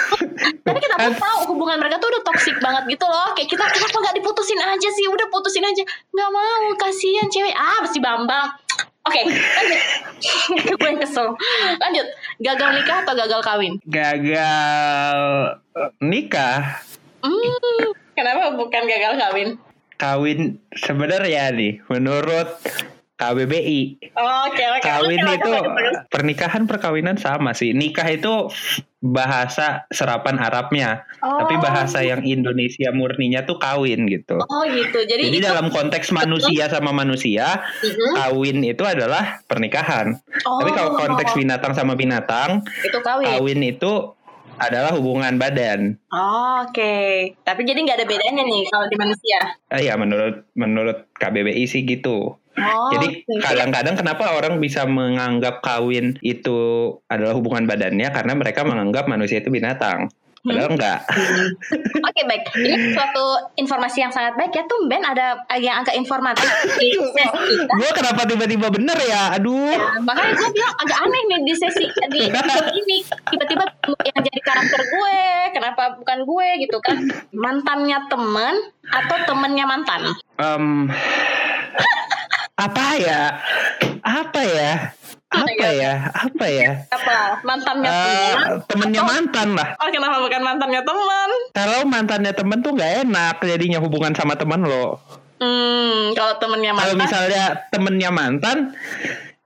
tapi 0.69 0.79
kita 0.79 1.01
pun 1.01 1.15
tahu 1.17 1.57
hubungan 1.57 1.81
mereka 1.81 1.97
tuh 1.97 2.13
udah 2.13 2.23
toksik 2.29 2.61
banget 2.61 2.85
gitu 2.93 3.09
loh. 3.09 3.33
Kayak 3.33 3.49
kita 3.57 3.65
kenapa 3.65 3.97
nggak 3.97 4.17
diputusin 4.21 4.61
aja 4.61 4.89
sih? 4.93 5.09
Udah 5.09 5.27
putusin 5.33 5.65
aja. 5.65 5.83
Nggak 6.13 6.29
mau, 6.29 6.65
kasihan 6.77 7.27
cewek. 7.33 7.57
Ah, 7.57 7.89
si 7.89 7.99
Bambang. 8.05 8.53
Oke, 9.09 9.25
lanjut. 9.25 9.81
gue 10.77 10.89
yang 10.93 11.01
kesel. 11.01 11.33
Lanjut. 11.81 12.07
Gagal 12.45 12.69
nikah 12.77 12.97
atau 13.09 13.15
gagal 13.17 13.41
kawin? 13.41 13.73
Gagal 13.89 15.19
eh, 15.73 15.91
nikah. 16.05 16.85
Hmm, 17.25 17.89
kenapa 18.13 18.53
bukan 18.53 18.85
gagal 18.85 19.17
kawin? 19.17 19.49
Kawin 19.97 20.61
sebenarnya 20.77 21.51
nih 21.57 21.81
menurut 21.89 22.61
KBBI 23.19 23.81
Oh, 24.15 24.47
Oke, 24.47 24.63
oke. 24.63 24.81
kawin 24.81 25.19
Lanjut, 25.19 25.43
itu 25.43 25.53
pernikahan 26.07 26.65
perkawinan 26.65 27.17
sama 27.17 27.51
sih 27.51 27.71
nikah 27.73 28.07
itu 28.07 28.47
bahasa 28.97 29.87
serapan 29.89 30.39
Arabnya 30.39 31.03
Oh. 31.19 31.35
tapi 31.37 31.55
bahasa 31.57 31.99
yang 32.01 32.23
Indonesia 32.23 32.91
murninya 32.91 33.43
tuh 33.43 33.59
kawin 33.59 34.07
gitu 34.07 34.39
Oh 34.41 34.63
gitu. 34.65 34.99
Jadi, 35.01 35.23
jadi 35.25 35.37
itu, 35.37 35.45
dalam 35.45 35.67
konteks 35.69 36.11
manusia 36.11 36.67
sama 36.67 36.91
manusia 36.93 37.63
Mhm. 37.77 38.15
kawin 38.17 38.59
itu 38.63 38.83
adalah 38.83 39.43
pernikahan 39.45 40.15
Oh. 40.43 40.59
tapi 40.59 40.71
kalau 40.73 40.95
konteks 40.97 41.35
binatang 41.35 41.75
sama 41.75 41.95
binatang 41.95 42.63
itu 42.81 42.99
kawin. 43.01 43.27
kawin 43.29 43.61
itu 43.65 44.15
adalah 44.57 44.91
hubungan 44.93 45.39
badan 45.39 45.95
Oh, 46.09 46.47
Oke, 46.61 46.95
tapi 47.41 47.63
jadi 47.63 47.79
nggak 47.79 47.95
ada 47.97 48.07
bedanya 48.07 48.43
nih 48.43 48.63
kalau 48.69 48.87
di 48.87 48.97
manusia. 48.97 49.39
Eh, 49.71 49.87
ya 49.87 49.95
menurut 49.95 50.51
menurut 50.53 51.07
KBBI 51.15 51.63
sih 51.65 51.83
gitu 51.83 52.35
Oh, 52.59 52.91
Jadi 52.95 53.25
kadang-kadang 53.41 53.95
kenapa 53.95 54.35
orang 54.35 54.59
bisa 54.59 54.85
menganggap 54.85 55.63
kawin 55.63 56.19
itu 56.21 56.93
adalah 57.07 57.35
hubungan 57.35 57.65
badannya 57.65 58.09
karena 58.11 58.33
mereka 58.35 58.67
menganggap 58.67 59.07
manusia 59.07 59.39
itu 59.39 59.49
binatang. 59.49 60.11
Padahal 60.47 60.71
enggak. 60.71 60.99
Oke 62.09 62.23
baik, 62.25 62.43
ini 62.63 62.95
suatu 62.95 63.25
informasi 63.59 64.07
yang 64.07 64.13
sangat 64.15 64.39
baik 64.39 64.55
ya. 64.55 64.65
Tumben 64.71 65.03
ada 65.03 65.43
yang 65.59 65.83
agak 65.83 65.99
informatif. 65.99 66.47
Gue 67.79 67.91
kenapa 67.93 68.23
tiba-tiba 68.23 68.71
bener 68.71 68.97
ya? 69.03 69.35
Aduh. 69.35 69.75
Nah, 69.75 69.99
makanya 70.07 70.33
gue 70.39 70.51
bilang 70.55 70.75
agak 70.79 70.99
aneh 71.05 71.23
nih 71.27 71.39
di 71.43 71.55
sesi 71.59 71.87
di 72.09 72.21
ini 72.81 72.97
tiba-tiba 73.05 73.65
yang 74.07 74.21
jadi 74.23 74.41
karakter 74.41 74.81
gue, 74.89 75.21
kenapa 75.53 75.83
bukan 75.99 76.19
gue 76.25 76.49
gitu 76.63 76.79
kan? 76.81 76.97
Mantannya 77.35 77.99
temen 78.07 78.55
atau 78.89 79.17
temennya 79.27 79.65
mantan? 79.67 80.03
Em, 80.39 80.89
apa 82.59 82.87
ya? 82.99 83.23
Apa 84.03 84.41
ya? 84.43 84.73
Apa 85.29 85.67
ya? 85.71 85.93
Apa 86.11 86.47
ya? 86.49 86.71
Apa 86.89 87.17
mantannya 87.43 87.87
Eh, 87.87 88.33
temen? 88.35 88.59
temennya 88.67 89.03
mantan 89.05 89.49
lah. 89.55 89.69
Oh 89.79 89.89
kenapa 89.89 90.17
bukan 90.19 90.43
mantannya 90.43 90.83
teman? 90.83 91.31
Kalau 91.53 91.79
mantannya 91.85 92.33
temen 92.33 92.59
tuh 92.59 92.73
nggak 92.73 93.07
enak 93.07 93.37
jadinya 93.43 93.79
hubungan 93.79 94.11
sama 94.13 94.35
temen 94.35 94.65
lo. 94.65 94.99
Hmm, 95.39 96.11
kalau 96.13 96.35
temennya 96.37 96.73
Kalau 96.73 96.93
mantan. 96.93 96.99
misalnya 96.99 97.43
temennya 97.69 98.11
mantan, 98.11 98.57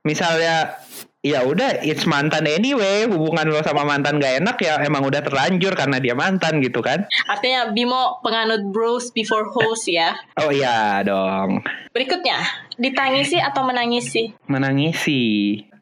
misalnya 0.01 0.81
ya 1.21 1.39
udah 1.41 1.79
it's 1.79 2.03
mantan 2.03 2.43
anyway 2.43 3.05
hubungan 3.05 3.47
lo 3.47 3.63
sama 3.63 3.87
mantan 3.87 4.19
gak 4.19 4.43
enak 4.43 4.59
ya 4.59 4.75
emang 4.81 5.07
udah 5.07 5.23
terlanjur 5.23 5.71
karena 5.71 5.95
dia 5.95 6.11
mantan 6.11 6.59
gitu 6.59 6.83
kan 6.83 7.07
Artinya 7.25 7.71
Bimo 7.71 8.19
penganut 8.19 8.59
bros 8.67 9.07
before 9.09 9.47
host 9.47 9.87
ya. 9.87 10.11
oh 10.35 10.51
iya 10.51 10.99
dong 10.99 11.63
Berikutnya, 11.95 12.43
ditangisi 12.77 13.37
atau 13.37 13.63
menangisi? 13.65 14.33
menangisi 14.47 15.21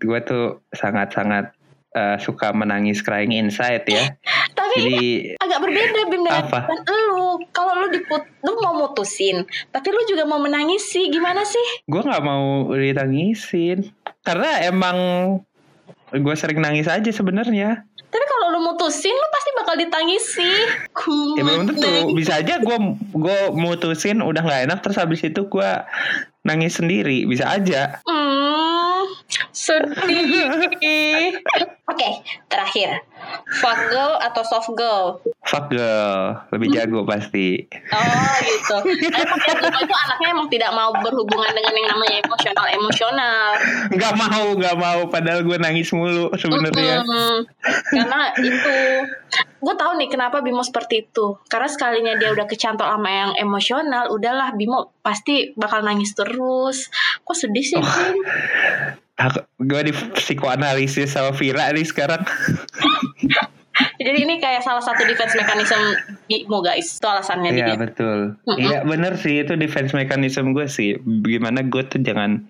gue 0.01 0.19
tuh 0.25 0.65
sangat-sangat 0.73 1.53
eh, 1.93 2.17
suka 2.19 2.51
menangis 2.55 3.03
crying 3.05 3.35
inside 3.35 3.85
ya 3.85 4.15
Tapi 4.57 4.75
jadi 4.75 4.99
agak 5.39 5.59
berbeda 5.63 5.99
Bim 6.11 6.23
dengan 6.27 6.43
Apa? 6.47 6.67
lu. 6.67 7.39
Kalau 7.55 7.71
lu 7.79 7.87
diput, 7.91 8.23
lu 8.43 8.51
mau 8.59 8.75
mutusin, 8.75 9.47
tapi 9.71 9.87
lu 9.91 10.03
juga 10.07 10.27
mau 10.27 10.39
menangisi, 10.39 11.07
gimana 11.07 11.43
sih? 11.47 11.83
gue 11.87 12.01
nggak 12.03 12.23
mau 12.23 12.71
ditangisin 12.75 13.91
karena 14.23 14.67
emang 14.67 14.97
gue 16.11 16.35
sering 16.35 16.59
nangis 16.59 16.91
aja 16.91 17.07
sebenarnya 17.07 17.87
Tapi 18.11 18.25
kalau 18.27 18.51
lu 18.51 18.59
mutusin, 18.67 19.15
lu 19.15 19.27
pasti 19.31 19.49
bakal 19.55 19.75
ditangisi. 19.79 20.51
Ku 20.91 21.39
Ya 21.39 21.47
belum 21.47 21.71
tentu 21.71 22.11
bisa 22.11 22.43
aja 22.43 22.59
gue 22.59 22.77
gue 23.15 23.39
mutusin 23.55 24.19
udah 24.19 24.43
nggak 24.43 24.61
enak 24.67 24.79
terus 24.83 24.99
habis 24.99 25.23
itu 25.23 25.47
gue 25.47 25.71
nangis 26.41 26.77
sendiri 26.77 27.25
bisa 27.29 27.45
aja 27.53 28.01
Hmm, 28.05 29.05
sedih. 29.53 31.37
Oke, 31.91 32.09
terakhir. 32.47 33.03
Fuck 33.59 33.91
girl 33.91 34.15
atau 34.23 34.41
soft 34.47 34.71
girl? 34.73 35.19
fuck 35.51 35.67
girl 35.67 36.37
lebih 36.55 36.71
jago 36.71 37.03
pasti 37.03 37.67
Oh 37.91 38.33
gitu. 38.39 38.77
Emang 39.11 39.39
Bimo 39.41 39.79
itu 39.83 39.95
anaknya 40.07 40.27
emang 40.31 40.47
tidak 40.47 40.71
mau 40.71 40.95
berhubungan 40.95 41.51
dengan 41.51 41.73
yang 41.75 41.89
namanya 41.91 42.17
emosional 42.23 42.65
emosional. 42.71 43.47
nggak 43.91 44.13
mau 44.15 44.45
nggak 44.55 44.75
mau 44.79 45.01
padahal 45.11 45.43
gue 45.43 45.57
nangis 45.59 45.91
mulu 45.91 46.31
sebenarnya 46.39 47.03
Mm-mm. 47.03 47.35
Karena 47.91 48.31
itu, 48.39 48.77
gue 49.59 49.75
tahu 49.75 49.91
nih 49.99 50.07
kenapa 50.07 50.39
Bimo 50.39 50.63
seperti 50.63 51.09
itu. 51.09 51.35
Karena 51.51 51.67
sekalinya 51.67 52.13
dia 52.15 52.31
udah 52.31 52.47
kecantol 52.47 52.87
sama 52.87 53.09
yang 53.11 53.31
emosional, 53.35 54.13
udahlah 54.13 54.55
Bimo 54.55 54.95
pasti 55.03 55.51
bakal 55.59 55.83
nangis 55.83 56.15
terus. 56.15 56.87
Kok 57.27 57.35
sedih 57.35 57.65
sih 57.65 57.81
Bim? 57.81 58.17
Gue 59.61 59.81
di 59.89 59.93
psikoanalisis 59.93 61.13
sama 61.13 61.35
Vira 61.35 61.69
nih 61.71 61.85
sekarang. 61.85 62.21
Jadi 64.01 64.17
ini 64.25 64.41
kayak 64.41 64.65
salah 64.65 64.81
satu 64.81 65.05
defense 65.05 65.33
mechanism 65.37 65.77
Bimo 66.25 66.61
guys. 66.61 66.97
Itu 66.97 67.07
alasannya 67.07 67.53
Iya 67.53 67.77
betul. 67.77 68.33
Iya 68.57 68.81
bener 68.85 69.13
sih. 69.17 69.41
Itu 69.41 69.57
defense 69.57 69.93
mechanism 69.93 70.57
gue 70.57 70.65
sih. 70.65 70.97
Gimana 71.25 71.65
gue 71.65 71.81
tuh 71.85 72.01
jangan 72.01 72.41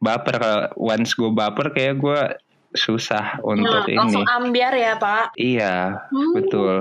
baper. 0.00 0.36
Kalau 0.40 0.60
once 0.76 1.12
gue 1.16 1.30
baper 1.32 1.72
kayak 1.72 2.00
gue 2.00 2.20
susah 2.76 3.40
untuk 3.40 3.82
Hmm, 3.82 3.92
ini 3.92 3.98
langsung 3.98 4.24
ambiar 4.24 4.72
ya 4.72 4.94
Pak. 4.96 5.34
Iya 5.34 5.74
Hmm. 6.08 6.32
betul 6.32 6.74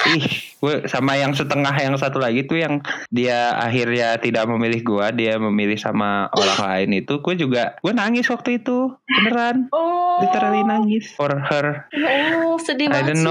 Ih, 0.00 0.24
gue 0.56 0.88
sama 0.88 1.12
yang 1.12 1.36
setengah 1.36 1.76
yang 1.76 1.92
satu 1.92 2.16
lagi 2.16 2.48
tuh 2.48 2.56
yang 2.56 2.80
dia 3.12 3.52
akhirnya 3.52 4.16
tidak 4.16 4.48
memilih 4.48 4.80
gue, 4.80 5.06
dia 5.12 5.36
memilih 5.36 5.76
sama 5.76 6.32
orang 6.32 6.56
lain 6.56 7.04
itu, 7.04 7.20
gue 7.20 7.34
juga 7.36 7.76
gue 7.76 7.92
nangis 7.92 8.24
waktu 8.24 8.56
itu 8.56 8.96
beneran, 9.04 9.68
Oh, 9.68 10.24
literally 10.24 10.64
nangis 10.64 11.12
for 11.12 11.28
her. 11.28 11.84
oh 11.92 12.56
sedih 12.56 12.88
I 12.88 13.04
banget 13.04 13.12
don't 13.12 13.20
sih. 13.20 13.28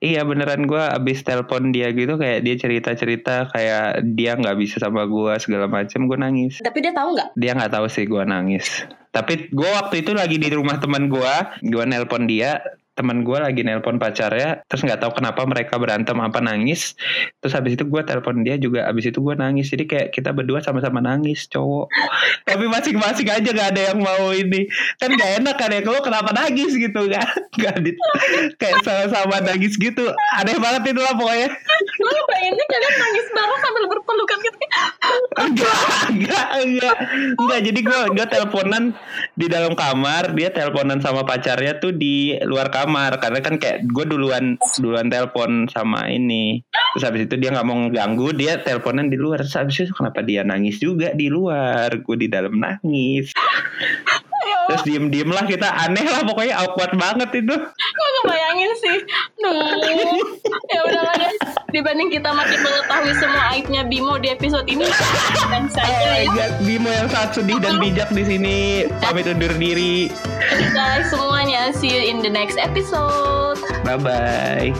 Iya 0.00 0.24
beneran 0.24 0.64
gue 0.64 0.80
abis 0.80 1.20
telepon 1.20 1.76
dia 1.76 1.92
gitu 1.92 2.16
kayak 2.16 2.40
dia 2.40 2.56
cerita-cerita 2.56 3.52
kayak 3.52 4.00
dia 4.16 4.32
nggak 4.32 4.56
bisa 4.56 4.80
sama 4.80 5.04
gue 5.04 5.36
segala 5.36 5.68
macam 5.68 6.08
gue 6.08 6.16
nangis. 6.16 6.56
Tapi 6.64 6.80
dia 6.80 6.96
tahu 6.96 7.12
nggak? 7.12 7.28
Dia 7.36 7.52
nggak 7.52 7.72
tahu 7.76 7.86
sih 7.92 8.08
gue 8.08 8.24
nangis. 8.24 8.88
Tapi 9.12 9.52
gue 9.52 9.70
waktu 9.76 10.00
itu 10.00 10.16
lagi 10.16 10.40
di 10.40 10.48
rumah 10.48 10.80
teman 10.80 11.12
gue, 11.12 11.34
gue 11.60 11.84
nelpon 11.84 12.24
dia, 12.24 12.64
teman 12.98 13.22
gue 13.22 13.38
lagi 13.38 13.62
nelpon 13.62 13.96
pacarnya, 13.96 14.66
terus 14.66 14.82
nggak 14.84 15.00
tahu 15.00 15.22
kenapa 15.22 15.46
mereka 15.46 15.78
berantem 15.80 16.18
apa 16.18 16.38
nangis. 16.42 16.98
Terus 17.40 17.52
habis 17.56 17.78
itu 17.78 17.84
gue 17.86 18.02
telepon 18.04 18.42
dia 18.44 18.60
juga, 18.60 18.86
habis 18.90 19.08
itu 19.08 19.18
gue 19.22 19.34
nangis. 19.38 19.70
Jadi 19.70 19.84
kayak 19.88 20.08
kita 20.12 20.34
berdua 20.34 20.60
sama-sama 20.60 21.00
nangis 21.00 21.46
cowok. 21.48 21.88
Tapi 22.50 22.64
masing-masing 22.66 23.28
aja 23.30 23.48
nggak 23.50 23.70
ada 23.76 23.82
yang 23.94 23.98
mau 24.02 24.34
ini. 24.34 24.68
Kan 24.98 25.14
nggak 25.14 25.30
enak 25.42 25.56
kan 25.56 25.70
ya, 25.72 25.80
kalau 25.80 26.00
kenapa 26.02 26.30
nangis 26.34 26.74
gitu 26.74 27.08
kan? 27.08 27.26
Gak 27.60 27.82
di, 27.82 27.92
kayak 28.56 28.80
sama-sama 28.86 29.42
nangis 29.42 29.76
gitu. 29.76 30.06
Aneh 30.38 30.56
banget 30.56 30.94
itu 30.94 31.00
lah 31.02 31.12
pokoknya. 31.12 31.50
Lu 31.98 32.20
bayanginnya 32.30 32.66
kalian 32.72 32.94
nangis 32.96 33.26
bareng 33.36 33.60
enggak 33.60 33.79
enggak. 36.70 36.96
Enggak 37.34 37.60
jadi 37.66 37.80
gue 37.82 37.98
gue 38.14 38.26
teleponan 38.30 38.84
di 39.34 39.46
dalam 39.50 39.74
kamar 39.74 40.32
dia 40.34 40.54
teleponan 40.54 41.02
sama 41.02 41.26
pacarnya 41.26 41.82
tuh 41.82 41.90
di 41.90 42.38
luar 42.46 42.70
kamar. 42.70 43.18
Karena 43.18 43.40
kan 43.42 43.58
kayak 43.58 43.90
gue 43.90 44.04
duluan 44.06 44.56
duluan 44.78 45.10
telepon 45.10 45.66
sama 45.66 46.06
ini. 46.10 46.62
Terus 46.94 47.04
habis 47.06 47.22
itu 47.26 47.34
dia 47.38 47.50
nggak 47.54 47.66
mau 47.66 47.78
ganggu 47.90 48.30
dia 48.34 48.62
teleponan 48.62 49.10
di 49.10 49.18
luar. 49.18 49.42
Terus 49.42 49.56
habis 49.58 49.76
itu 49.82 49.92
kenapa 49.92 50.22
dia 50.22 50.46
nangis 50.46 50.78
juga 50.78 51.10
di 51.12 51.26
luar? 51.26 51.90
Gue 52.02 52.16
di 52.16 52.28
dalam 52.30 52.56
nangis 52.56 53.34
terus 54.70 54.82
diem 54.86 55.10
diem 55.10 55.26
lah 55.26 55.42
kita 55.42 55.66
aneh 55.66 56.06
lah 56.06 56.22
pokoknya 56.22 56.54
awkward 56.62 56.94
banget 56.94 57.42
itu 57.42 57.54
gue 57.90 58.08
ngebayangin 58.22 58.70
sih. 58.78 58.96
Duh. 59.42 60.22
Ya 60.70 60.80
udahlah 60.86 61.14
guys, 61.18 61.40
dibanding 61.74 62.08
kita 62.14 62.30
makin 62.30 62.58
mengetahui 62.62 63.12
semua 63.18 63.42
aibnya 63.50 63.82
Bimo 63.82 64.14
di 64.22 64.30
episode 64.30 64.66
ini, 64.70 64.86
dan 65.50 65.66
Oh 65.66 65.74
saja 65.74 66.06
my 66.06 66.22
ya. 66.22 66.30
God, 66.30 66.52
Bimo 66.62 66.90
yang 66.90 67.08
sangat 67.10 67.30
sedih 67.42 67.58
dan 67.58 67.82
bijak 67.82 68.08
di 68.14 68.22
sini 68.22 68.56
pamit 69.02 69.26
undur 69.26 69.50
diri 69.58 70.08
guys 70.70 71.10
semuanya, 71.10 71.74
see 71.74 71.90
you 71.90 72.02
in 72.06 72.22
the 72.22 72.30
next 72.30 72.54
episode. 72.56 73.58
bye 73.82 73.98
bye 73.98 74.70